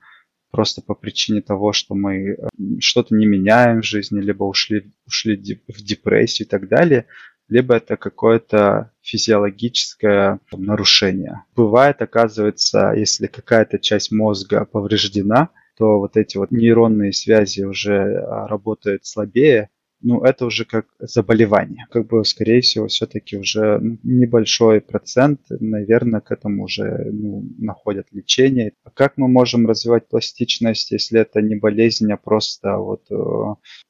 [0.54, 2.36] просто по причине того, что мы э,
[2.78, 5.34] что-то не меняем в жизни, либо ушли, ушли
[5.66, 7.06] в депрессию и так далее,
[7.48, 11.42] либо это какое-то физиологическое нарушение.
[11.56, 18.46] Бывает, оказывается, если какая-то часть мозга повреждена, то вот эти вот нейронные связи уже а,
[18.46, 19.70] работают слабее,
[20.04, 21.86] ну, это уже как заболевание.
[21.90, 28.06] Как бы, скорее всего, все-таки уже ну, небольшой процент, наверное, к этому уже ну, находят
[28.12, 28.72] лечение.
[28.84, 33.14] А как мы можем развивать пластичность, если это не болезнь, а просто вот э,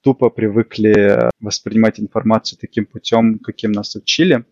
[0.02, 4.44] тупо привыкли воспринимать информацию таким путем, каким нас учили?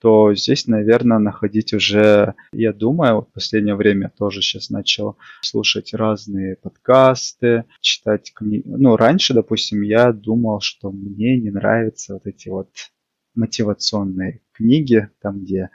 [0.00, 6.56] То здесь, наверное, находить уже, я думаю, в последнее время тоже сейчас начал слушать разные
[6.56, 8.62] подкасты, читать книги.
[8.66, 12.70] Ну, раньше, допустим, я думал, что мне не нравятся вот эти вот
[13.34, 15.70] мотивационные книги, там, где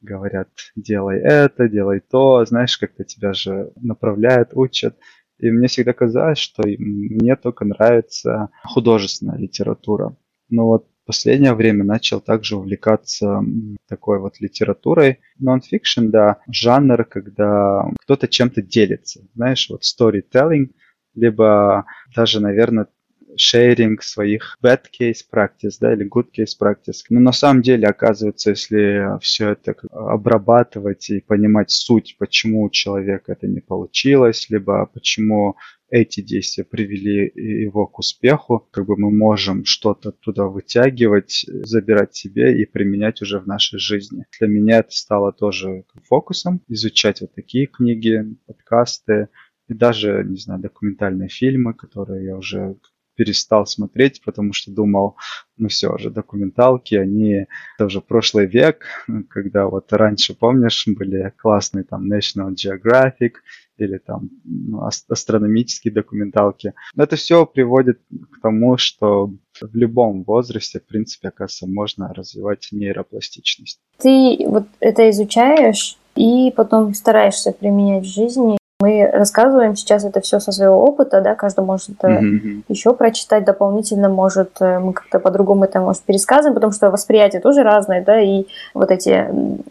[0.00, 4.96] говорят, делай это, делай то, знаешь, как-то тебя же направляют, учат.
[5.38, 10.16] И мне всегда казалось, что мне только нравится художественная литература.
[10.48, 13.42] Но вот последнее время начал также увлекаться
[13.88, 15.20] такой вот литературой.
[15.40, 19.22] Non-fiction, да, жанр, когда кто-то чем-то делится.
[19.34, 20.70] Знаешь, вот storytelling,
[21.14, 22.88] либо даже, наверное,
[23.36, 27.02] шейринг своих bad case practice, да, или good case practice.
[27.10, 33.32] Но на самом деле, оказывается, если все это обрабатывать и понимать суть, почему у человека
[33.32, 35.56] это не получилось, либо почему
[35.94, 42.60] эти действия привели его к успеху, как бы мы можем что-то туда вытягивать, забирать себе
[42.60, 44.24] и применять уже в нашей жизни.
[44.40, 49.28] Для меня это стало тоже фокусом, изучать вот такие книги, подкасты,
[49.68, 52.76] и даже, не знаю, документальные фильмы, которые я уже
[53.16, 55.16] перестал смотреть, потому что думал,
[55.56, 58.84] ну все, уже документалки, они, это уже прошлый век,
[59.30, 63.34] когда вот раньше, помнишь, были классные там National Geographic,
[63.78, 66.72] или там ну, астрономические документалки.
[66.96, 68.00] Это все приводит
[68.30, 73.80] к тому, что в любом возрасте, в принципе, оказывается, можно развивать нейропластичность.
[73.98, 78.56] Ты вот это изучаешь и потом стараешься применять в жизни.
[78.84, 82.64] Мы рассказываем сейчас это все со своего опыта, да, каждый может mm-hmm.
[82.68, 87.62] еще прочитать дополнительно, может, э, мы как-то по-другому это, может, пересказываем, потому что восприятие тоже
[87.62, 89.26] разное, да, и вот эти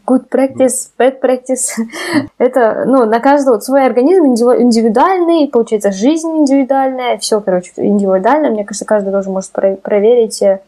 [0.08, 1.80] good practice, bad practice,
[2.40, 8.66] это, ну, на каждого вот свой организм индивидуальный, получается, жизнь индивидуальная, все, короче, индивидуально, мне
[8.66, 10.60] кажется, каждый тоже может проверить э,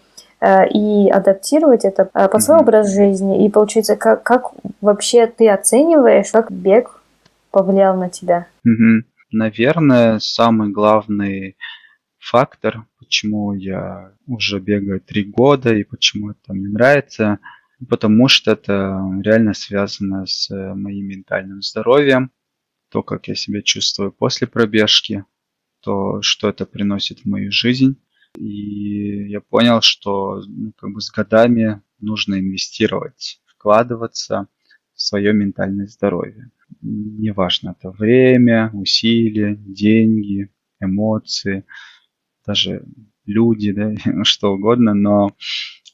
[0.70, 2.62] и адаптировать это э, под свой mm-hmm.
[2.62, 3.44] образ жизни.
[3.44, 7.02] И получается, как, как вообще ты оцениваешь, как бег
[7.56, 8.48] повлиял на тебя?
[8.66, 9.06] Угу.
[9.32, 11.56] Наверное, самый главный
[12.20, 17.40] фактор, почему я уже бегаю три года и почему это мне нравится,
[17.88, 22.32] потому что это реально связано с моим ментальным здоровьем,
[22.90, 25.24] то, как я себя чувствую после пробежки,
[25.80, 27.96] то, что это приносит в мою жизнь.
[28.38, 34.50] И я понял, что ну, как бы с годами нужно инвестировать, вкладываться
[34.94, 36.52] в свое ментальное здоровье
[36.82, 40.50] неважно, это время, усилия, деньги,
[40.80, 41.66] эмоции,
[42.46, 42.86] даже
[43.26, 43.94] люди, да,
[44.24, 45.36] что угодно, но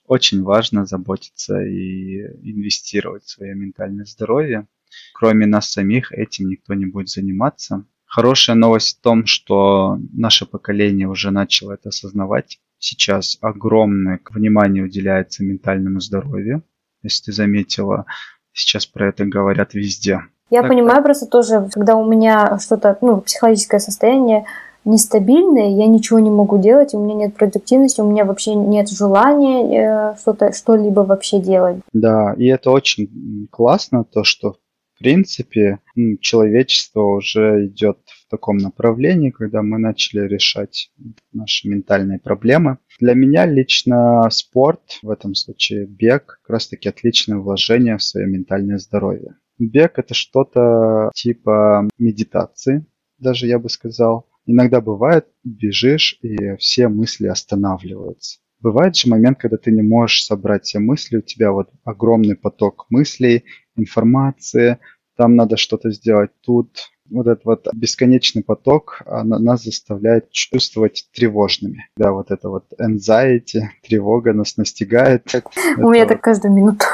[0.05, 4.67] очень важно заботиться и инвестировать в свое ментальное здоровье.
[5.13, 7.85] Кроме нас самих этим никто не будет заниматься.
[8.05, 12.59] Хорошая новость в том, что наше поколение уже начало это осознавать.
[12.77, 16.65] Сейчас огромное внимание уделяется ментальному здоровью.
[17.03, 18.05] Если ты заметила,
[18.51, 20.19] сейчас про это говорят везде.
[20.51, 21.05] Я так, понимаю так.
[21.05, 24.45] просто тоже, когда у меня что-то, ну, психологическое состояние
[24.83, 30.11] нестабильное, я ничего не могу делать, у меня нет продуктивности, у меня вообще нет желания
[30.13, 31.77] э, что-то, что-либо вообще делать.
[31.93, 34.55] Да, и это очень классно, то, что
[34.95, 35.79] в принципе
[36.19, 40.91] человечество уже идет в таком направлении, когда мы начали решать
[41.31, 42.77] наши ментальные проблемы.
[42.99, 48.27] Для меня лично спорт, в этом случае бег, как раз таки отличное вложение в свое
[48.27, 49.35] ментальное здоровье.
[49.67, 52.85] Бег это что-то типа медитации,
[53.19, 54.27] даже я бы сказал.
[54.47, 58.39] Иногда бывает, бежишь, и все мысли останавливаются.
[58.59, 62.87] Бывает же момент, когда ты не можешь собрать все мысли, у тебя вот огромный поток
[62.89, 63.43] мыслей,
[63.75, 64.79] информации,
[65.15, 71.89] там надо что-то сделать, тут вот этот вот бесконечный поток нас заставляет чувствовать тревожными.
[71.97, 75.33] Да, вот это вот anxiety, тревога нас настигает.
[75.77, 76.85] У меня так каждую минуту.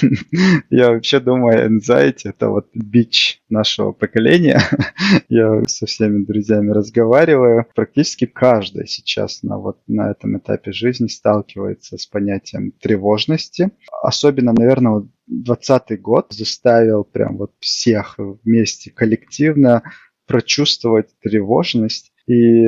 [0.70, 4.60] Я вообще думаю, anxiety это вот бич нашего поколения.
[5.28, 7.66] Я со всеми друзьями разговариваю.
[7.74, 13.70] Практически каждый сейчас на вот на этом этапе жизни сталкивается с понятием тревожности.
[14.02, 19.82] Особенно, наверное, вот 2020 год заставил прям вот всех вместе коллективно
[20.26, 22.64] прочувствовать тревожность и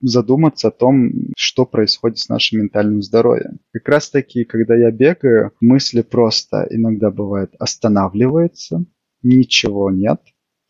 [0.00, 3.58] задуматься о том, что происходит с нашим ментальным здоровьем.
[3.72, 8.84] Как раз таки, когда я бегаю, мысли просто иногда бывает останавливаются,
[9.22, 10.20] ничего нет,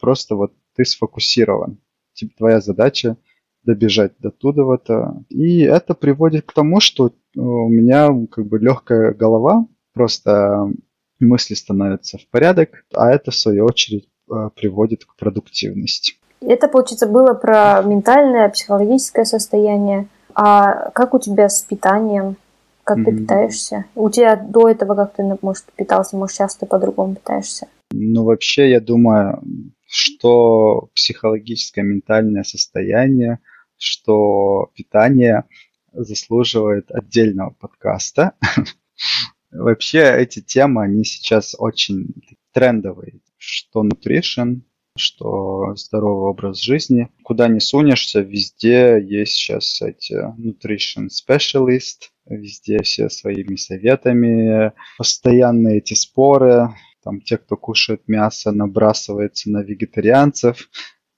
[0.00, 1.78] просто вот ты сфокусирован.
[2.14, 3.16] Типа твоя задача
[3.62, 5.22] добежать до туда в это.
[5.28, 10.72] И это приводит к тому, что у меня как бы легкая голова, просто
[11.20, 16.14] мысли становятся в порядок, а это, в свою очередь, э, приводит к продуктивности.
[16.40, 20.08] Это, получается, было про ментальное, психологическое состояние.
[20.34, 22.36] А как у тебя с питанием?
[22.84, 23.04] Как mm-hmm.
[23.04, 23.84] ты питаешься?
[23.94, 26.16] У тебя до этого как ты, может, питался?
[26.16, 27.68] Может, сейчас ты по-другому питаешься?
[27.92, 29.42] Ну, вообще, я думаю,
[29.86, 33.40] что психологическое, ментальное состояние,
[33.76, 35.44] что питание
[35.92, 38.32] заслуживает отдельного подкаста.
[39.50, 42.14] Вообще эти темы, они сейчас очень
[42.52, 43.20] трендовые.
[43.36, 44.62] Что nutrition,
[44.96, 47.08] что здоровый образ жизни.
[47.22, 55.94] Куда не сунешься, везде есть сейчас эти nutrition specialist, везде все своими советами, постоянные эти
[55.94, 56.68] споры,
[57.02, 60.68] там те, кто кушает мясо, набрасывается на вегетарианцев,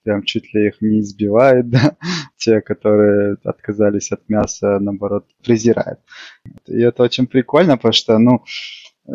[0.03, 1.97] прям чуть ли их не избивает, да?
[2.37, 6.01] те, которые отказались от мяса, наоборот, презирают.
[6.67, 8.43] И это очень прикольно, потому что, ну,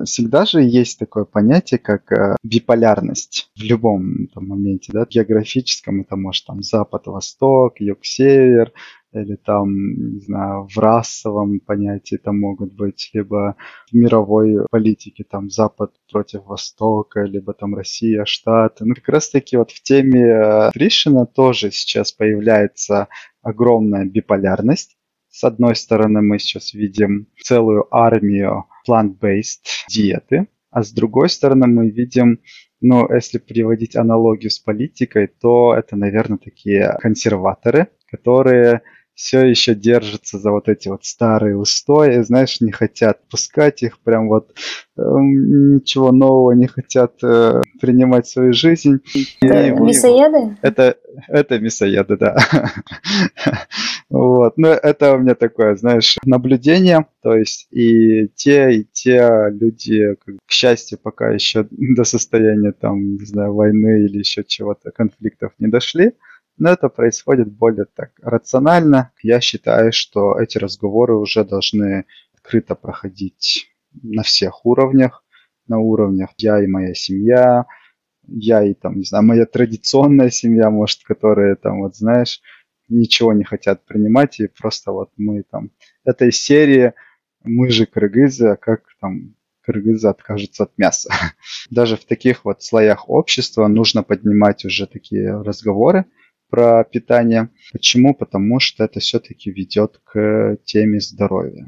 [0.05, 6.15] всегда же есть такое понятие, как э, биполярность в любом там, моменте, да, географическом, это
[6.15, 8.73] может там запад-восток, юг-север,
[9.13, 9.69] или там,
[10.15, 13.55] не знаю, в расовом понятии там могут быть, либо
[13.91, 18.85] в мировой политике там Запад против Востока, либо там Россия, Штаты.
[18.85, 23.07] Ну, как раз таки вот в теме э, Тришина тоже сейчас появляется
[23.41, 24.97] огромная биполярность.
[25.29, 31.89] С одной стороны, мы сейчас видим целую армию plant-based диеты, А с другой стороны, мы
[31.89, 32.39] видим,
[32.81, 38.81] ну, если приводить аналогию с политикой, то это, наверное, такие консерваторы, которые
[39.17, 44.27] все еще держатся за вот эти вот старые устои, знаешь, не хотят пускать их, прям
[44.27, 44.51] вот
[44.95, 48.99] э, ничего нового не хотят э, принимать в свою жизнь.
[49.41, 50.57] Это и, мясоеды?
[50.61, 50.97] Это,
[51.29, 52.37] это мясоеды, да.
[54.11, 60.15] вот, ну это у меня такое, знаешь, наблюдение, то есть и те, и те люди,
[60.45, 65.69] к счастью, пока еще до состояния там, не знаю, войны или еще чего-то, конфликтов не
[65.69, 66.13] дошли,
[66.57, 69.11] но это происходит более так рационально.
[69.21, 73.67] Я считаю, что эти разговоры уже должны открыто проходить
[74.01, 75.23] на всех уровнях.
[75.67, 77.65] На уровнях я и моя семья,
[78.27, 82.41] я и там, не знаю, моя традиционная семья, может, которые там, вот знаешь,
[82.89, 85.71] ничего не хотят принимать, и просто вот мы там,
[86.05, 86.93] этой серии
[87.43, 91.09] мы же кыргызы, а как там кыргызы откажутся от мяса.
[91.69, 96.05] Даже в таких вот слоях общества нужно поднимать уже такие разговоры,
[96.49, 97.49] про питание.
[97.71, 98.13] Почему?
[98.13, 101.65] Потому что это все-таки ведет к теме здоровья.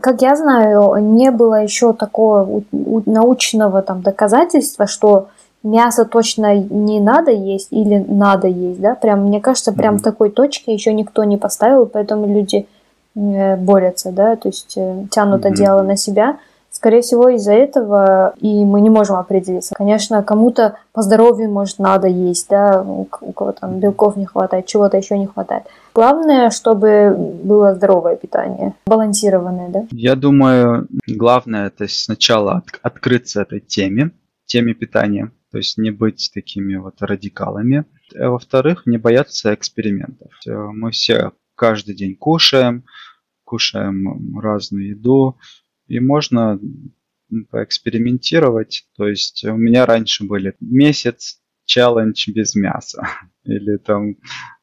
[0.00, 5.28] Как я знаю, не было еще такого научного там доказательства, что
[5.62, 8.94] мясо точно не надо есть или надо есть, да?
[8.94, 10.02] Прям, мне кажется, прям mm-hmm.
[10.02, 12.66] такой точки еще никто не поставил, поэтому люди
[13.14, 15.48] э, борются, да, то есть э, тянут mm-hmm.
[15.48, 16.38] одеяло на себя.
[16.82, 19.72] Скорее всего, из-за этого и мы не можем определиться.
[19.76, 24.96] Конечно, кому-то по здоровью, может, надо есть, да, у кого там белков не хватает, чего-то
[24.96, 25.62] еще не хватает.
[25.94, 27.14] Главное, чтобы
[27.44, 29.86] было здоровое питание, балансированное, да?
[29.92, 34.10] Я думаю, главное это сначала от, открыться этой теме,
[34.46, 37.84] теме питания, то есть не быть такими вот радикалами.
[38.18, 40.32] А во-вторых, не бояться экспериментов.
[40.46, 42.82] Мы все каждый день кушаем,
[43.44, 45.36] кушаем разную еду,
[45.92, 46.58] и можно
[47.50, 48.86] поэкспериментировать.
[48.96, 53.06] То есть у меня раньше были месяц челлендж без мяса
[53.44, 54.16] или там,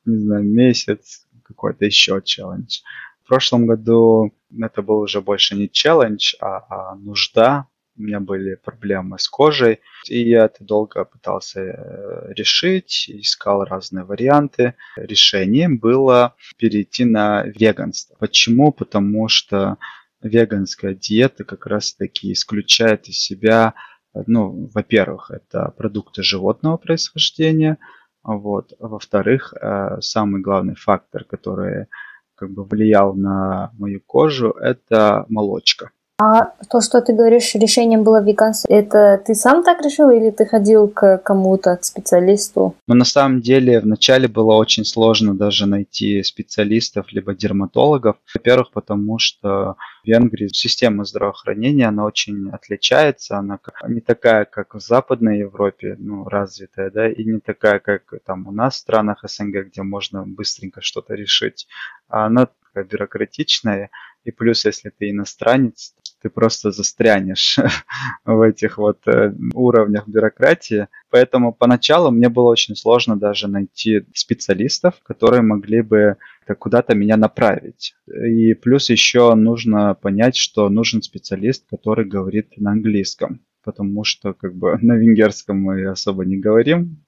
[0.06, 2.80] не знаю, месяц какой-то еще челлендж.
[3.24, 7.68] В прошлом году это был уже больше не челлендж, а, а нужда.
[7.96, 14.06] У меня были проблемы с кожей, и я это долго пытался э, решить, искал разные
[14.06, 14.76] варианты.
[14.96, 18.16] Решением было перейти на веганство.
[18.18, 18.72] Почему?
[18.72, 19.78] Потому что
[20.22, 23.74] веганская диета как раз-таки исключает из себя,
[24.14, 27.78] ну, во-первых, это продукты животного происхождения,
[28.24, 31.88] вот, во-вторых, э, самый главный фактор, который
[32.36, 35.92] как бы влиял на мою кожу, это молочка.
[36.22, 40.46] А то, что ты говоришь, решением было веганство, это ты сам так решил или ты
[40.46, 42.76] ходил к кому-то, к специалисту?
[42.88, 48.18] Ну, на самом деле, вначале было очень сложно даже найти специалистов, либо дерматологов.
[48.34, 53.38] Во-первых, потому что в Венгрии система здравоохранения, она очень отличается.
[53.38, 58.46] Она не такая, как в Западной Европе, ну, развитая, да, и не такая, как там
[58.46, 61.68] у нас в странах СНГ, где можно быстренько что-то решить.
[62.10, 63.90] А она такая бюрократичная,
[64.26, 67.58] и плюс, если ты иностранец, ты просто застрянешь
[68.26, 70.88] в этих вот э, уровнях бюрократии.
[71.10, 76.18] Поэтому поначалу мне было очень сложно даже найти специалистов, которые могли бы
[76.58, 77.96] куда-то меня направить.
[78.08, 84.56] И плюс еще нужно понять, что нужен специалист, который говорит на английском, потому что как
[84.56, 87.04] бы на венгерском мы особо не говорим,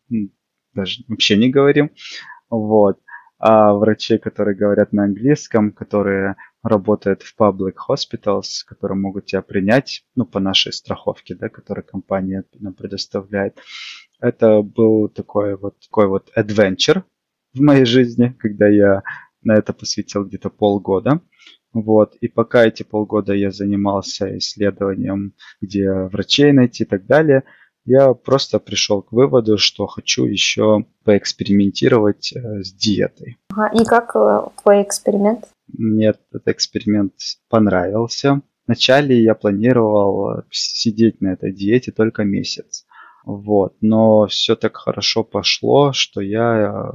[0.73, 1.91] даже вообще не говорим.
[2.49, 2.99] Вот.
[3.43, 10.03] А врачи, которые говорят на английском, которые работает в public hospitals, которые могут тебя принять,
[10.15, 13.59] ну, по нашей страховке, да, которую компания нам предоставляет.
[14.19, 17.03] Это был такой вот, такой вот adventure
[17.53, 19.01] в моей жизни, когда я
[19.43, 21.21] на это посвятил где-то полгода.
[21.73, 22.15] Вот.
[22.21, 27.43] И пока эти полгода я занимался исследованием, где врачей найти и так далее,
[27.85, 33.37] я просто пришел к выводу, что хочу еще поэкспериментировать э, с диетой.
[33.49, 33.71] Ага.
[33.73, 35.45] И как э, твой эксперимент?
[35.77, 37.13] Мне этот эксперимент
[37.49, 38.41] понравился.
[38.67, 42.85] Вначале я планировал сидеть на этой диете только месяц.
[43.23, 43.75] Вот.
[43.81, 46.91] Но все так хорошо пошло, что я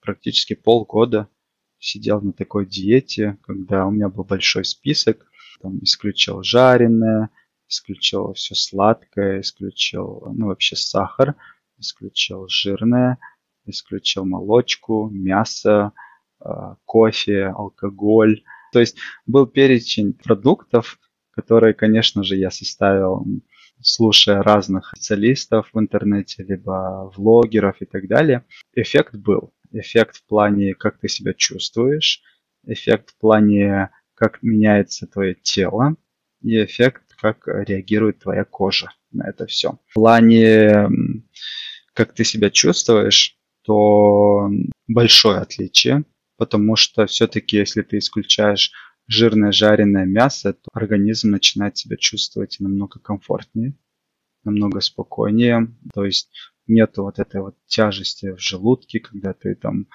[0.00, 1.28] практически полгода
[1.78, 5.26] сидел на такой диете, когда у меня был большой список,
[5.60, 7.30] там исключил жареное,
[7.68, 11.34] исключил все сладкое, исключил, ну, вообще сахар,
[11.78, 13.18] исключил жирное,
[13.66, 15.92] исключил молочку, мясо,
[16.84, 18.42] кофе, алкоголь.
[18.72, 20.98] То есть был перечень продуктов,
[21.30, 23.24] которые, конечно же, я составил,
[23.80, 28.44] слушая разных специалистов в интернете, либо влогеров и так далее.
[28.74, 29.52] Эффект был.
[29.72, 32.22] Эффект в плане, как ты себя чувствуешь,
[32.64, 35.96] эффект в плане, как меняется твое тело,
[36.42, 38.90] и эффект, как реагирует твоя кожа.
[39.10, 39.78] на это все.
[39.88, 40.88] В плане,
[41.92, 44.48] как ты себя чувствуешь, то
[44.86, 46.04] большое отличие,
[46.36, 48.72] потому что все-таки, если ты исключаешь
[49.08, 53.74] жирное жареное мясо, то организм начинает себя чувствовать намного комфортнее,
[54.44, 55.68] намного спокойнее.
[55.94, 56.30] То есть
[56.66, 59.86] нету вот этой вот тяжести в желудке, когда ты там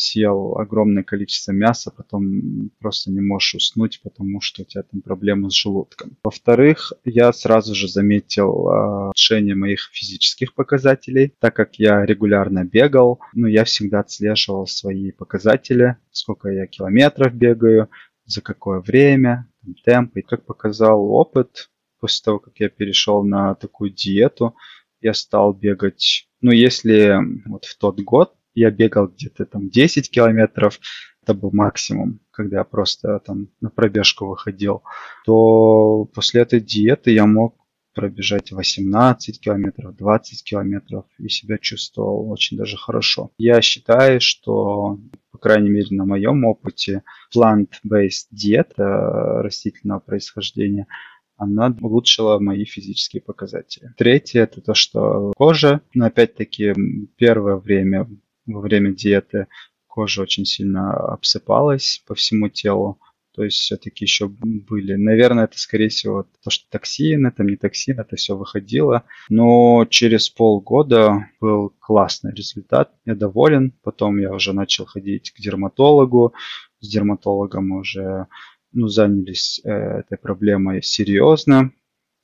[0.00, 5.50] съел огромное количество мяса, потом просто не можешь уснуть, потому что у тебя там проблемы
[5.50, 6.16] с желудком.
[6.24, 13.20] Во-вторых, я сразу же заметил э, улучшение моих физических показателей, так как я регулярно бегал,
[13.34, 17.88] ну, я всегда отслеживал свои показатели, сколько я километров бегаю,
[18.24, 19.48] за какое время,
[19.84, 20.16] темп.
[20.16, 21.70] И как показал опыт,
[22.00, 24.54] после того, как я перешел на такую диету,
[25.00, 30.78] я стал бегать, ну, если вот в тот год я бегал где-то там 10 километров,
[31.22, 34.82] это был максимум, когда я просто там на пробежку выходил,
[35.24, 37.56] то после этой диеты я мог
[37.94, 43.30] пробежать 18 километров, 20 километров и себя чувствовал очень даже хорошо.
[43.36, 44.98] Я считаю, что,
[45.32, 47.02] по крайней мере, на моем опыте,
[47.34, 50.86] plant-based диета растительного происхождения–
[51.40, 53.94] она улучшила мои физические показатели.
[53.96, 56.74] Третье– это то, что кожа, но опять-таки
[57.16, 58.06] первое время,
[58.52, 59.46] во время диеты
[59.86, 63.00] кожа очень сильно обсыпалась по всему телу,
[63.34, 64.94] то есть все-таки еще были.
[64.94, 69.04] Наверное, это, скорее всего, то, что токсин, это не токсин, это все выходило.
[69.28, 72.92] Но через полгода был классный результат.
[73.04, 73.72] Я доволен.
[73.82, 76.34] Потом я уже начал ходить к дерматологу.
[76.80, 78.26] С дерматологом уже
[78.72, 81.72] ну, занялись э, этой проблемой серьезно.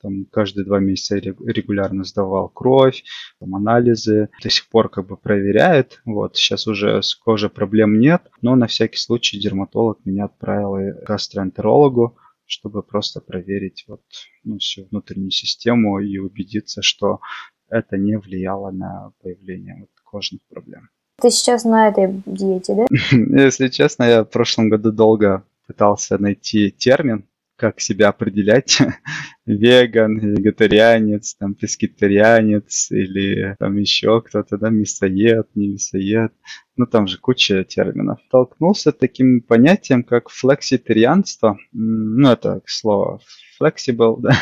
[0.01, 3.03] Там каждые два месяца регулярно сдавал кровь,
[3.39, 6.01] там анализы, до сих пор как бы проверяет.
[6.05, 11.07] Вот сейчас уже с кожей проблем нет, но на всякий случай дерматолог меня отправил к
[11.07, 14.01] гастроэнтерологу, чтобы просто проверить вот,
[14.43, 17.19] ну, всю внутреннюю систему и убедиться, что
[17.69, 20.89] это не влияло на появление вот, кожных проблем.
[21.19, 22.85] Ты сейчас на этой диете, да?
[23.43, 27.27] Если честно, я в прошлом году долго пытался найти термин,
[27.57, 28.79] как себя определять.
[29.45, 36.31] Веган, вегетарианец, там, пескетарианец или там еще кто-то, да, мясоед, не мясоед.
[36.77, 38.19] Ну, там же куча терминов.
[38.27, 41.57] Столкнулся с таким понятием, как флекситарианство.
[41.73, 43.19] Ну, это слово
[43.59, 44.35] flexible, да.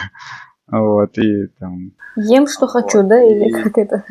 [0.67, 1.93] Вот, и там...
[2.17, 3.63] Ем, что вот, хочу, да, или и...
[3.63, 4.03] как это?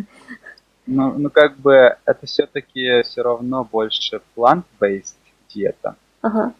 [0.86, 5.16] Ну, ну, как бы это все-таки все равно больше plant-based
[5.48, 5.96] диета.
[6.20, 6.52] Ага.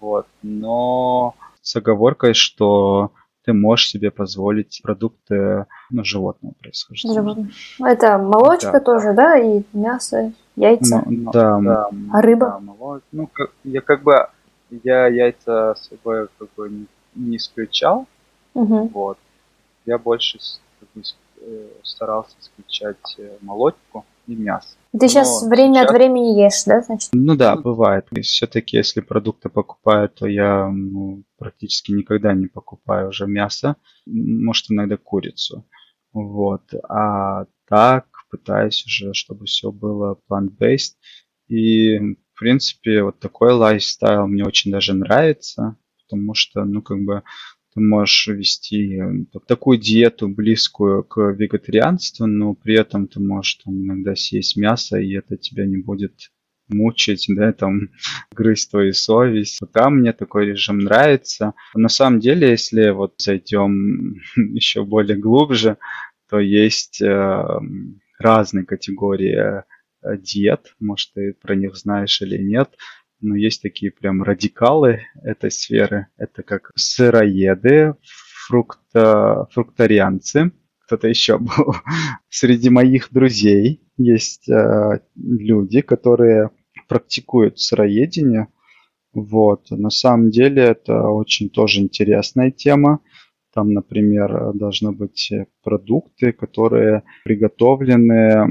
[0.00, 0.26] Вот.
[0.42, 1.34] Но
[1.66, 3.10] с оговоркой, что
[3.44, 7.14] ты можешь себе позволить продукты ну, животного происхождения.
[7.14, 7.50] Животное.
[7.80, 8.80] Это молочка да.
[8.80, 11.02] тоже, да, и мясо, яйца.
[11.04, 11.90] Ну, да, да.
[12.12, 12.46] А рыба?
[12.46, 13.02] Да, молоч...
[13.10, 14.28] Ну, как, я как бы
[14.84, 16.86] я яйца с собой как бы не,
[17.16, 18.06] не исключал.
[18.54, 18.90] Угу.
[18.94, 19.18] Вот.
[19.86, 20.38] Я больше
[20.78, 21.02] как бы,
[21.40, 24.76] э, старался исключать э, молочку и мясо.
[24.98, 25.86] Ты сейчас Но время сейчас...
[25.86, 27.10] от времени ешь, да, значит?
[27.12, 28.06] Ну да, бывает.
[28.12, 33.76] И все-таки, если продукты покупаю, то я ну, практически никогда не покупаю уже мясо.
[34.06, 35.66] Может, иногда курицу.
[36.12, 36.62] Вот.
[36.88, 40.94] А так пытаюсь уже, чтобы все было plant-based.
[41.48, 47.22] И, в принципе, вот такой лайфстайл мне очень даже нравится, потому что, ну, как бы
[47.76, 53.74] ты можешь вести э, такую диету близкую к вегетарианству, но при этом ты можешь там,
[53.82, 56.32] иногда съесть мясо, и это тебя не будет
[56.68, 57.90] мучить, да, там,
[58.34, 59.60] грызть твою совесть.
[59.74, 61.52] Там мне такой режим нравится.
[61.74, 65.76] На самом деле, если вот зайдем еще более глубже,
[66.30, 67.44] то есть э,
[68.18, 72.70] разные категории э, диет, может, ты про них знаешь или нет
[73.20, 76.08] но есть такие прям радикалы этой сферы.
[76.16, 77.94] Это как сыроеды,
[78.46, 80.52] фрукто, фрукторианцы.
[80.86, 81.74] Кто-то еще был.
[82.28, 86.50] Среди моих друзей есть э, люди, которые
[86.88, 88.48] практикуют сыроедение.
[89.12, 89.70] Вот.
[89.70, 93.00] На самом деле это очень тоже интересная тема.
[93.56, 95.32] Там, например, должны быть
[95.64, 98.50] продукты, которые приготовлены,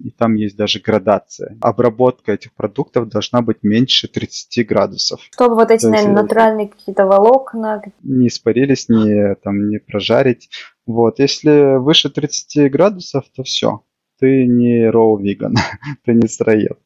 [0.00, 1.56] и там есть даже градация.
[1.60, 5.20] Обработка этих продуктов должна быть меньше 30 градусов.
[5.30, 7.84] Чтобы вот эти, То наверное, есть, натуральные какие-то волокна...
[8.02, 10.50] Не испарились, не, там, не прожарить.
[10.86, 13.84] Вот, если выше 30 градусов, то все,
[14.18, 15.54] ты не роу веган,
[16.04, 16.80] ты не сыроед.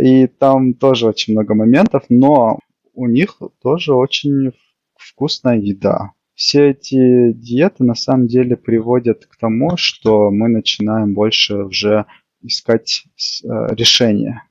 [0.00, 2.58] И там тоже очень много моментов, но
[2.94, 4.52] у них тоже очень
[4.96, 11.56] вкусная еда все эти диеты на самом деле приводят к тому, что мы начинаем больше
[11.64, 12.06] уже
[12.42, 13.04] искать
[13.44, 14.44] э, решения.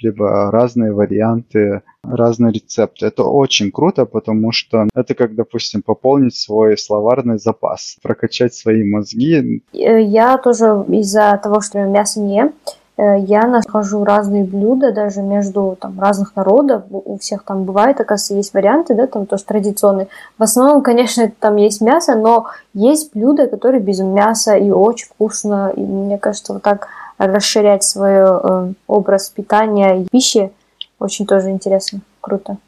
[0.00, 3.06] либо разные варианты, разные рецепты.
[3.06, 9.62] Это очень круто, потому что это как, допустим, пополнить свой словарный запас, прокачать свои мозги.
[9.72, 12.52] Э, я тоже из-за того, что мясо не ем,
[12.96, 16.84] я нахожу разные блюда даже между там, разных народов.
[16.90, 20.08] У всех там бывает, оказывается, есть варианты, да, там тоже традиционные.
[20.38, 25.72] В основном, конечно, там есть мясо, но есть блюда, которые без мяса и очень вкусно.
[25.74, 26.88] И мне кажется, вот так
[27.18, 30.52] расширять свой э, образ питания и пищи.
[30.98, 32.58] Очень тоже интересно, круто.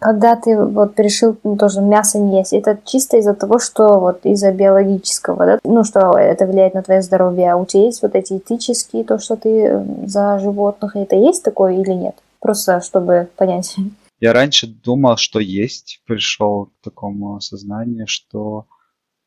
[0.00, 4.26] Когда ты вот решил ну, тоже мясо не есть, это чисто из-за того, что вот
[4.26, 5.58] из-за биологического, да?
[5.62, 9.18] ну что это влияет на твое здоровье, а у тебя есть вот эти этические, то,
[9.18, 12.16] что ты э, за животных, это есть такое или нет?
[12.40, 13.76] Просто чтобы понять.
[14.18, 18.66] Я раньше думал, что есть, пришел к такому осознанию, что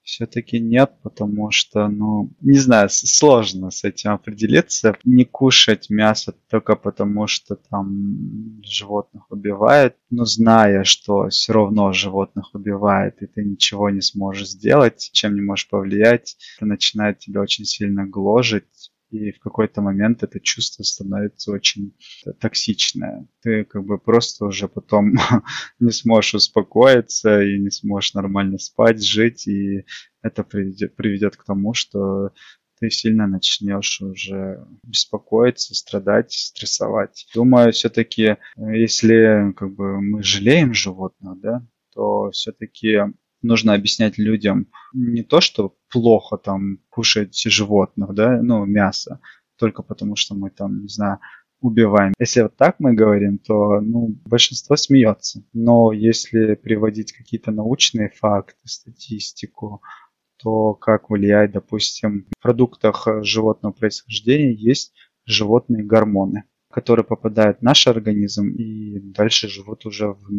[0.10, 4.96] все-таки нет, потому что, ну, не знаю, сложно с этим определиться.
[5.04, 12.54] Не кушать мясо только потому, что там животных убивают, но зная, что все равно животных
[12.54, 17.66] убивает, и ты ничего не сможешь сделать, чем не можешь повлиять, это начинает тебя очень
[17.66, 18.66] сильно гложить,
[19.10, 21.96] и в какой-то момент это чувство становится очень
[22.40, 23.28] токсичное.
[23.42, 25.14] Ты как бы просто уже потом
[25.80, 29.86] не сможешь успокоиться и не сможешь нормально спать, жить, и
[30.22, 32.32] это приведет, приведет к тому, что
[32.80, 37.28] ты сильно начнешь уже беспокоиться, страдать, стрессовать.
[37.34, 43.00] Думаю, все-таки, если как бы мы жалеем животных, да, то все-таки
[43.42, 49.20] нужно объяснять людям не то, что плохо там кушать животных, да, ну, мясо,
[49.58, 51.20] только потому что мы там, не знаю,
[51.62, 52.14] убиваем.
[52.20, 55.44] Если вот так мы говорим, то ну, большинство смеется.
[55.54, 59.82] Но если приводить какие-то научные факты, статистику,
[60.42, 64.94] то как влияет, допустим, в продуктах животного происхождения есть
[65.26, 70.30] животные гормоны, которые попадают в наш организм и дальше живут уже в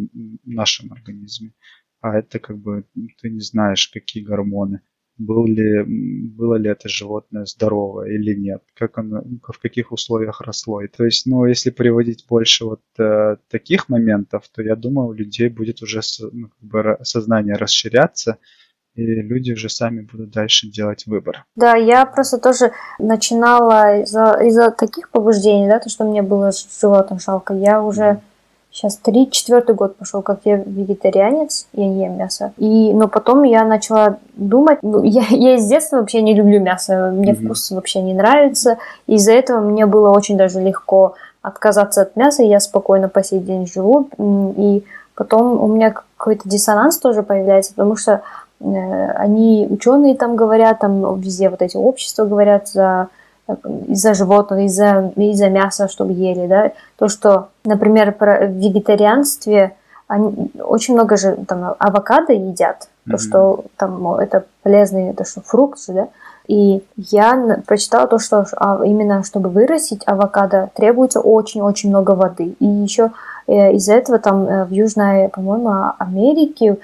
[0.43, 1.53] нашем организме
[2.01, 2.85] а это как бы
[3.21, 4.81] ты не знаешь, какие гормоны.
[5.17, 10.81] Был ли, было ли это животное здоровое или нет, как оно, в каких условиях росло.
[10.81, 15.13] И то есть, ну, если приводить больше вот э, таких моментов, то я думаю, у
[15.13, 15.99] людей будет уже
[16.31, 18.37] ну, как бы сознание расширяться,
[18.95, 21.45] и люди уже сами будут дальше делать выбор.
[21.55, 27.19] Да, я просто тоже начинала из-за из таких побуждений, да, то, что мне было животным
[27.19, 28.21] жалко, я уже mm
[28.71, 32.53] Сейчас три, четвертый год пошел, как я вегетарианец, я не ем мясо.
[32.57, 37.11] И, но потом я начала думать, ну, я, я с детства вообще не люблю мясо,
[37.13, 37.45] мне mm-hmm.
[37.45, 38.77] вкус вообще не нравится.
[39.07, 43.39] Из-за этого мне было очень даже легко отказаться от мяса, и я спокойно по сей
[43.39, 44.07] день живу.
[44.57, 48.21] И потом у меня какой-то диссонанс тоже появляется, потому что
[48.61, 53.09] э, они, ученые там говорят, там везде вот эти общества говорят за
[53.87, 59.75] из-за животных, из-за из мяса, чтобы ели, да, то, что, например, в вегетарианстве
[60.07, 63.11] они, очень много же там авокадо едят, mm-hmm.
[63.11, 66.07] то, что там это полезный, это что фрукт же, да,
[66.47, 72.55] и я прочитала то, что а, именно чтобы вырастить авокадо требуется очень-очень много воды.
[72.59, 73.11] И еще
[73.47, 76.77] э, из-за этого там э, в Южной, по-моему, Америке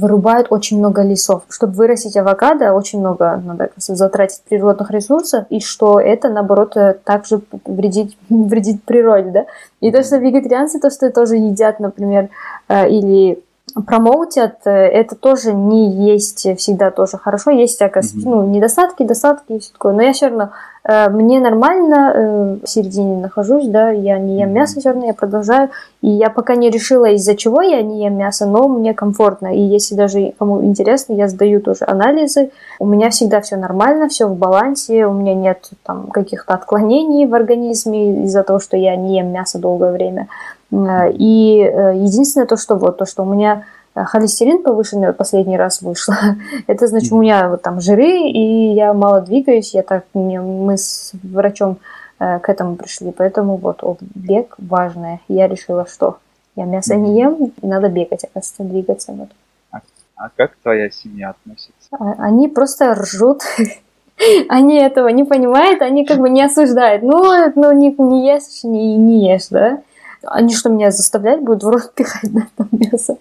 [0.00, 1.44] вырубают очень много лесов.
[1.48, 8.16] Чтобы вырастить авокадо, очень много надо затратить природных ресурсов, и что это, наоборот, также вредит,
[8.28, 9.46] вредит природе, да.
[9.80, 12.28] И то, что вегетарианцы, то, что тоже едят, например,
[12.68, 13.42] или
[13.82, 17.50] промоутят, э, это тоже не есть всегда тоже хорошо.
[17.50, 18.34] Есть, оказывается, mm-hmm.
[18.34, 19.92] ну, недостатки, достатки и все такое.
[19.92, 20.50] Но я все равно,
[20.84, 25.14] э, мне нормально, э, в середине нахожусь, да, я не ем мясо все равно, я
[25.14, 25.70] продолжаю.
[26.00, 29.54] И я пока не решила, из-за чего я не ем мясо, но мне комфортно.
[29.54, 32.50] И если даже кому интересно, я сдаю тоже анализы.
[32.78, 37.34] У меня всегда все нормально, все в балансе, у меня нет там каких-то отклонений в
[37.34, 40.28] организме из-за того, что я не ем мясо долгое время.
[40.70, 43.64] Э, и э, единственное то, что вот, то, что у меня
[43.94, 46.16] э, холестерин повышенный последний раз вышло,
[46.66, 51.12] это значит, у меня вот там жиры, и я мало двигаюсь, я так, мы с
[51.22, 51.78] врачом
[52.18, 55.20] к этому пришли, поэтому вот бег важное.
[55.28, 56.16] Я решила, что
[56.54, 59.12] я мясо не ем, и надо бегать, оказывается, двигаться.
[59.12, 59.28] Вот.
[59.70, 59.80] А,
[60.16, 61.74] а как твоя семья относится?
[61.90, 63.42] А, они просто ржут.
[64.48, 67.02] они этого не понимают, они как бы не осуждают.
[67.02, 69.82] Ну, ну не, не ешь, не, не ешь, да?
[70.26, 73.16] Они что, меня заставлять будут в рот пихать на там мясо?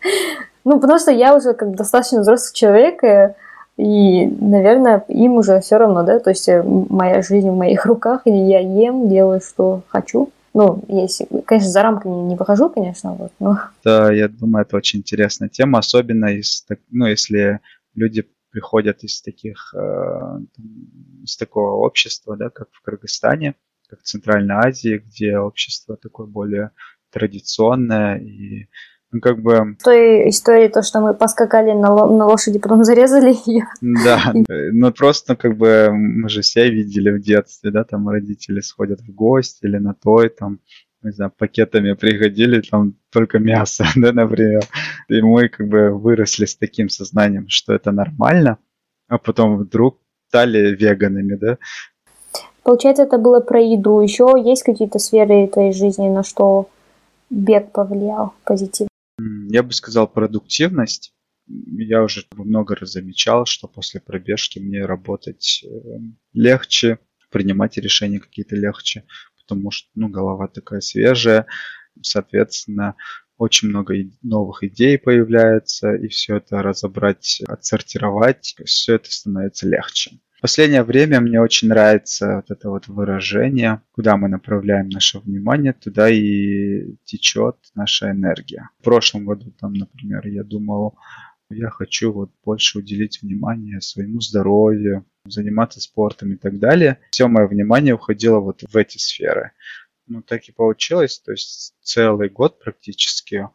[0.64, 3.36] Ну, потому что я уже как достаточно взрослый человек, и,
[3.78, 8.22] и, наверное, им уже все равно, да, то есть э, моя жизнь в моих руках,
[8.26, 10.32] и я ем, делаю, что хочу.
[10.56, 13.60] Ну, если, конечно, за рамки не, не выхожу, конечно, вот, но...
[13.84, 17.60] Да, я думаю, это очень интересная тема, особенно из, ну, если
[17.94, 20.40] люди приходят из таких, э,
[21.24, 23.56] из такого общества, да, как в Кыргызстане,
[23.90, 26.72] как в Центральной Азии, где общество такое более
[27.16, 28.68] традиционное и
[29.12, 29.76] ну, как бы...
[29.80, 33.66] В той истории то, что мы поскакали на, на лошади, потом зарезали ее.
[34.04, 34.34] Да,
[34.74, 39.14] ну просто как бы мы же все видели в детстве, да, там родители сходят в
[39.14, 40.60] гости или на той, там,
[41.02, 44.64] не знаю, пакетами приходили, там только мясо, да, например.
[45.08, 48.58] И мы как бы выросли с таким сознанием, что это нормально,
[49.08, 49.98] а потом вдруг
[50.28, 51.58] стали веганами, да.
[52.64, 54.02] Получается, это было про еду.
[54.02, 56.68] Еще есть какие-то сферы твоей жизни, на что
[57.30, 58.90] бег повлиял позитивно?
[59.50, 61.14] Я бы сказал продуктивность.
[61.48, 65.68] Я уже много раз замечал, что после пробежки мне работать э,
[66.34, 67.00] легче,
[67.30, 69.04] принимать решения какие-то легче,
[69.38, 71.46] потому что ну, голова такая свежая,
[72.02, 72.96] соответственно,
[73.38, 80.84] очень много новых идей появляется, и все это разобрать, отсортировать, все это становится легче последнее
[80.84, 86.96] время мне очень нравится вот это вот выражение, куда мы направляем наше внимание, туда и
[87.04, 88.70] течет наша энергия.
[88.80, 90.98] В прошлом году, там, например, я думал,
[91.50, 97.00] я хочу вот больше уделить внимание своему здоровью, заниматься спортом и так далее.
[97.12, 99.52] Все мое внимание уходило вот в эти сферы.
[100.08, 101.20] Ну, так и получилось.
[101.20, 103.48] То есть целый год практически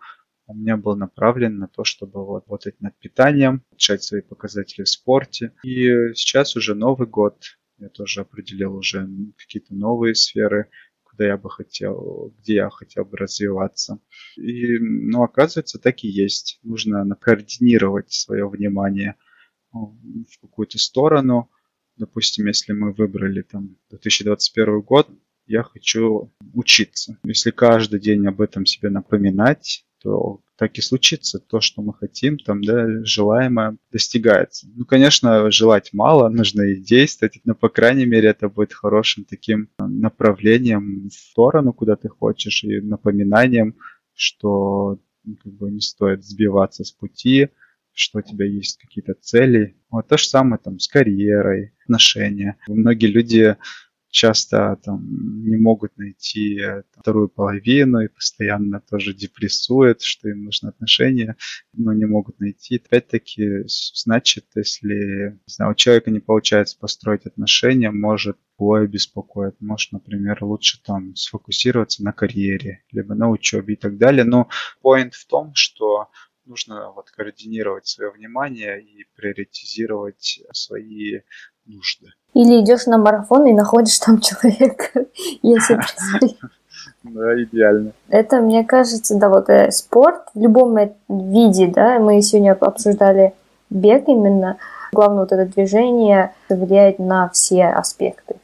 [0.51, 4.89] у меня был направлен на то, чтобы вот работать над питанием, улучшать свои показатели в
[4.89, 5.53] спорте.
[5.63, 7.45] И сейчас уже Новый год,
[7.79, 10.69] я тоже определил уже какие-то новые сферы,
[11.03, 14.01] куда я бы хотел, где я хотел бы развиваться.
[14.37, 16.59] И, ну, оказывается, так и есть.
[16.63, 19.17] Нужно координировать свое внимание
[19.73, 19.99] ну,
[20.29, 21.51] в какую-то сторону.
[21.97, 25.09] Допустим, если мы выбрали там 2021 год,
[25.47, 27.19] я хочу учиться.
[27.25, 31.39] Если каждый день об этом себе напоминать, то так и случится.
[31.39, 34.67] То, что мы хотим, там, да, желаемое достигается.
[34.75, 39.69] Ну, конечно, желать мало, нужно и действовать, но, по крайней мере, это будет хорошим таким
[39.79, 43.77] направлением в сторону, куда ты хочешь, и напоминанием,
[44.15, 47.49] что ну, как бы не стоит сбиваться с пути,
[47.93, 49.77] что у тебя есть какие-то цели.
[49.91, 52.57] Вот то же самое там с карьерой, отношения.
[52.69, 53.57] Многие люди
[54.11, 55.01] часто там
[55.45, 61.37] не могут найти э, там, вторую половину и постоянно тоже депрессуют, что им нужны отношения,
[61.73, 62.83] но не могут найти.
[62.85, 69.57] Опять-таки, значит, если не знаю, у человека не получается построить отношения, может двое беспокоит.
[69.61, 74.25] Может, например, лучше там сфокусироваться на карьере, либо на учебе и так далее.
[74.25, 74.49] Но
[74.85, 76.11] point в том, что
[76.45, 81.21] нужно вот координировать свое внимание и приоритизировать свои
[81.67, 82.07] нужды.
[82.35, 85.07] Или идешь на марафон и находишь там человека,
[85.43, 85.79] если
[87.03, 87.93] Да, идеально.
[88.09, 90.77] Это, мне кажется, да, вот э, спорт в любом
[91.09, 93.33] виде, да, мы сегодня обсуждали
[93.71, 94.59] бег именно,
[94.93, 98.37] главное вот это движение влияет на все аспекты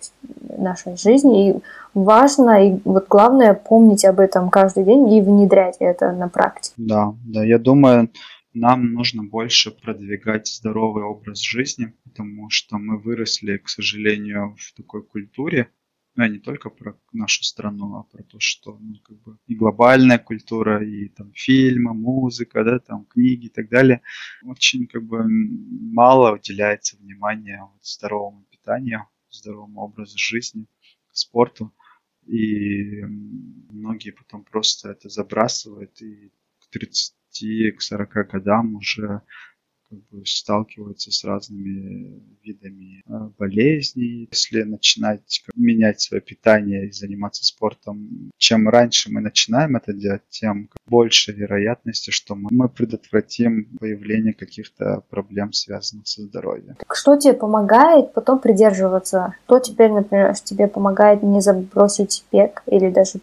[0.57, 1.63] нашей жизни, и
[1.93, 6.75] важно, и вот главное помнить об этом каждый день и внедрять это на практике.
[6.79, 8.09] Да, да, я думаю,
[8.57, 15.05] нам нужно больше продвигать здоровый образ жизни, потому что мы выросли, к сожалению, в такой
[15.05, 15.71] культуре,
[16.15, 19.55] ну, я не только про нашу страну, а про то, что ну, как бы и
[19.55, 24.01] глобальная культура, и там фильмы, музыка, да, там книги и так далее,
[24.43, 30.67] очень как бы мало уделяется внимания вот, здоровому питанию, здоровому образу жизни,
[31.13, 31.75] спорту.
[32.27, 33.03] И
[33.71, 37.15] многие потом просто это забрасывают и к 30
[37.77, 39.23] к 40 годам уже
[39.89, 44.29] как бы сталкиваются с разными видами э, болезней.
[44.31, 50.71] Если начинать менять свое питание и заниматься спортом, чем раньше мы начинаем это делать, тем
[50.87, 56.77] больше вероятности, что мы предотвратим появление каких-то проблем, связанных со здоровьем.
[56.93, 59.35] Что тебе помогает потом придерживаться?
[59.45, 63.21] Что теперь, например, тебе помогает не забросить бег или даже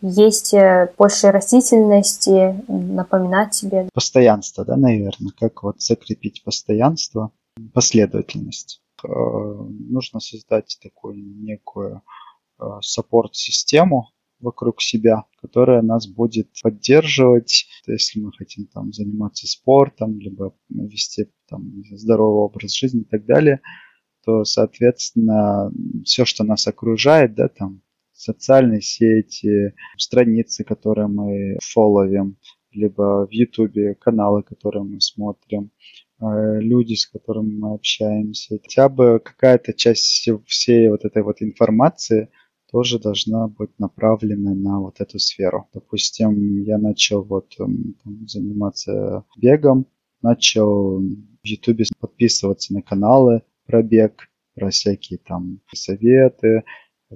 [0.00, 3.88] есть э, больше растительности, напоминать себе.
[3.92, 7.32] Постоянство, да, наверное, как вот закрепить постоянство,
[7.72, 8.82] последовательность.
[9.04, 12.02] Э, нужно создать такую некую
[12.60, 20.54] э, саппорт-систему вокруг себя, которая нас будет поддерживать, если мы хотим там заниматься спортом, либо
[20.68, 23.60] вести там здоровый образ жизни и так далее,
[24.24, 25.70] то, соответственно,
[26.04, 27.80] все, что нас окружает, да, там
[28.16, 32.36] социальные сети, страницы, которые мы фолловим,
[32.72, 35.70] либо в Ютубе каналы, которые мы смотрим,
[36.20, 38.58] э, люди, с которыми мы общаемся.
[38.62, 42.28] Хотя бы какая-то часть всей вот этой вот информации
[42.70, 45.68] тоже должна быть направлена на вот эту сферу.
[45.72, 47.94] Допустим, я начал вот там,
[48.26, 49.86] заниматься бегом,
[50.22, 56.64] начал в Ютубе подписываться на каналы про бег, про всякие там советы,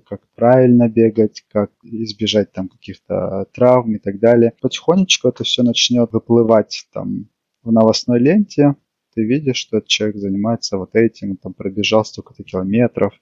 [0.06, 4.54] как правильно бегать, как избежать там каких-то травм и так далее.
[4.60, 7.28] Потихонечку это все начнет выплывать там
[7.62, 8.76] в новостной ленте,
[9.14, 13.12] ты видишь, что этот человек занимается вот этим, там пробежал столько-то километров,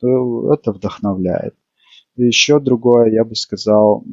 [0.00, 1.56] то это вдохновляет.
[2.16, 4.04] И еще другое, я бы сказал,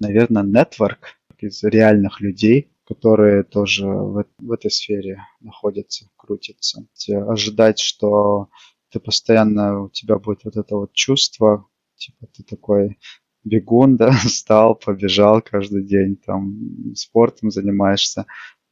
[0.00, 6.86] наверное, нетворк из реальных людей, которые тоже в, в этой сфере находятся, крутятся.
[7.08, 8.48] Ожидать, что
[8.90, 11.66] ты постоянно, у тебя будет вот это вот чувство,
[11.96, 12.98] типа ты такой
[13.44, 18.26] бегун, да, встал, побежал каждый день, там, спортом занимаешься.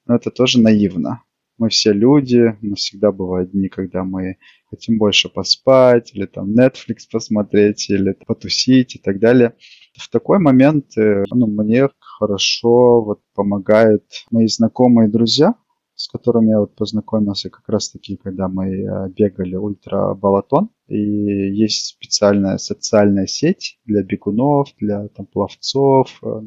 [0.07, 1.23] Но это тоже наивно.
[1.57, 4.39] Мы все люди, но всегда бывают дни, когда мы
[4.69, 9.55] хотим больше поспать, или там Netflix посмотреть, или потусить и так далее.
[9.97, 15.55] В такой момент э, ну, мне хорошо вот помогают мои знакомые друзья,
[15.95, 20.71] с которыми я вот познакомился как раз таки, когда мы э, бегали ультра балатон.
[20.89, 26.43] И есть специальная социальная сеть для бегунов, для там, пловцов, э,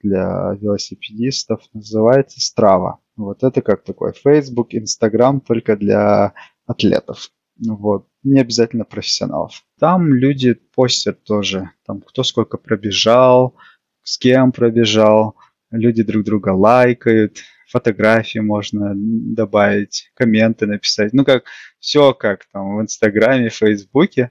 [0.00, 1.62] для велосипедистов.
[1.72, 2.96] Называется Strava.
[3.16, 6.34] Вот это как такой Facebook, Instagram только для
[6.66, 7.30] атлетов.
[7.58, 8.06] Вот.
[8.22, 9.64] Не обязательно профессионалов.
[9.78, 13.54] Там люди постят тоже, там кто сколько пробежал,
[14.02, 15.36] с кем пробежал,
[15.70, 17.38] люди друг друга лайкают,
[17.68, 21.12] фотографии можно добавить, комменты написать.
[21.12, 21.44] Ну, как
[21.78, 24.30] все как там в Инстаграме, Фейсбуке,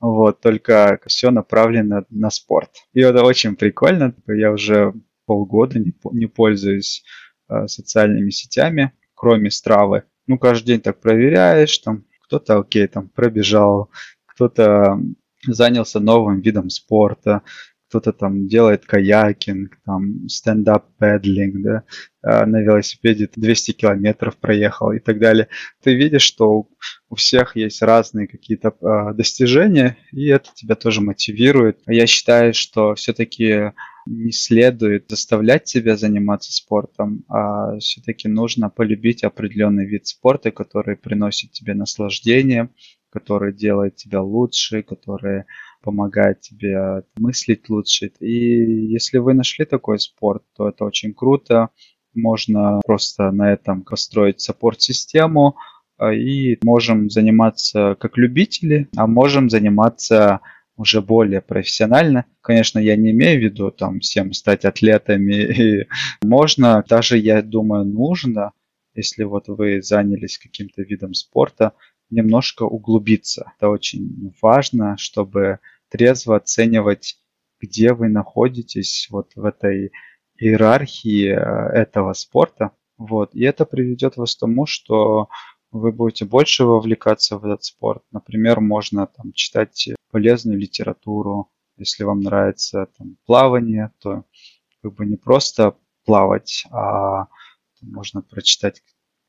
[0.00, 2.70] вот, только все направлено на спорт.
[2.92, 4.14] И это очень прикольно.
[4.26, 4.92] Я уже
[5.24, 7.02] полгода не, не пользуюсь
[7.48, 10.04] э, социальными сетями, кроме Стравы.
[10.26, 13.90] Ну, каждый день так проверяешь, там кто-то, окей, там пробежал,
[14.26, 15.00] кто-то
[15.46, 17.42] занялся новым видом спорта,
[17.88, 21.84] кто-то там делает каякинг, там стендап педлинг, да,
[22.22, 25.48] а, на велосипеде 200 километров проехал и так далее.
[25.82, 26.68] Ты видишь, что
[27.08, 31.80] у всех есть разные какие-то а, достижения, и это тебя тоже мотивирует.
[31.86, 33.72] Я считаю, что все-таки
[34.06, 41.52] не следует заставлять себя заниматься спортом, а все-таки нужно полюбить определенный вид спорта, который приносит
[41.52, 42.70] тебе наслаждение,
[43.10, 45.44] который делает тебя лучше, который
[45.86, 48.10] помогает тебе мыслить лучше.
[48.18, 51.68] И если вы нашли такой спорт, то это очень круто.
[52.12, 55.54] Можно просто на этом построить саппорт-систему,
[55.96, 60.40] а, и можем заниматься как любители, а можем заниматься
[60.76, 62.24] уже более профессионально.
[62.40, 65.34] Конечно, я не имею в виду там всем стать атлетами.
[65.62, 65.86] И
[66.26, 68.50] можно, даже я думаю, нужно,
[68.96, 71.74] если вот вы занялись каким-то видом спорта,
[72.10, 73.52] немножко углубиться.
[73.56, 77.18] Это очень важно, чтобы трезво оценивать,
[77.60, 79.92] где вы находитесь вот в этой
[80.38, 82.72] иерархии э, этого спорта.
[82.98, 83.34] Вот.
[83.34, 85.28] И это приведет вас к тому, что
[85.70, 88.02] вы будете больше вовлекаться в этот спорт.
[88.10, 91.50] Например, можно там, читать полезную литературу.
[91.76, 94.24] Если вам нравится там, плавание, то
[94.82, 97.26] как бы не просто плавать, а
[97.82, 98.82] можно прочитать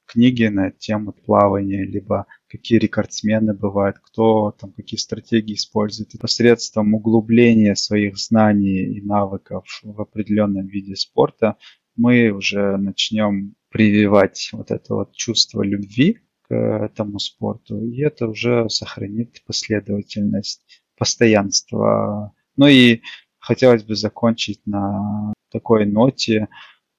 [0.08, 6.16] книги на тему плавания, либо какие рекордсмены бывают, кто там какие стратегии использует.
[6.16, 11.58] И посредством углубления своих знаний и навыков в определенном виде спорта
[11.96, 18.70] мы уже начнем прививать вот это вот чувство любви к этому спорту, и это уже
[18.70, 22.34] сохранит последовательность, постоянство.
[22.56, 23.02] Ну и
[23.40, 26.48] хотелось бы закончить на такой ноте,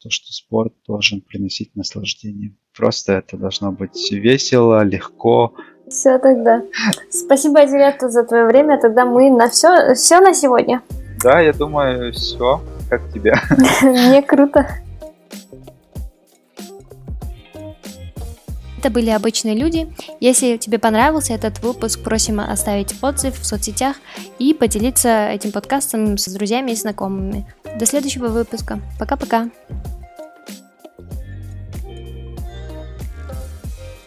[0.00, 2.56] то, что спорт должен приносить наслаждение.
[2.78, 5.52] Просто это должно быть весело, легко.
[5.88, 6.62] Все тогда.
[7.10, 8.78] Спасибо, Директор, за твое время.
[8.78, 10.80] Тогда мы на все, все на сегодня.
[11.20, 12.60] Да, я думаю, все.
[12.88, 13.34] Как тебе?
[13.82, 14.68] Мне круто.
[18.78, 19.92] Это были обычные люди.
[20.20, 23.96] Если тебе понравился этот выпуск, просим оставить отзыв в соцсетях
[24.38, 27.44] и поделиться этим подкастом с друзьями и знакомыми.
[27.76, 28.78] До следующего выпуска.
[29.00, 29.48] Пока-пока.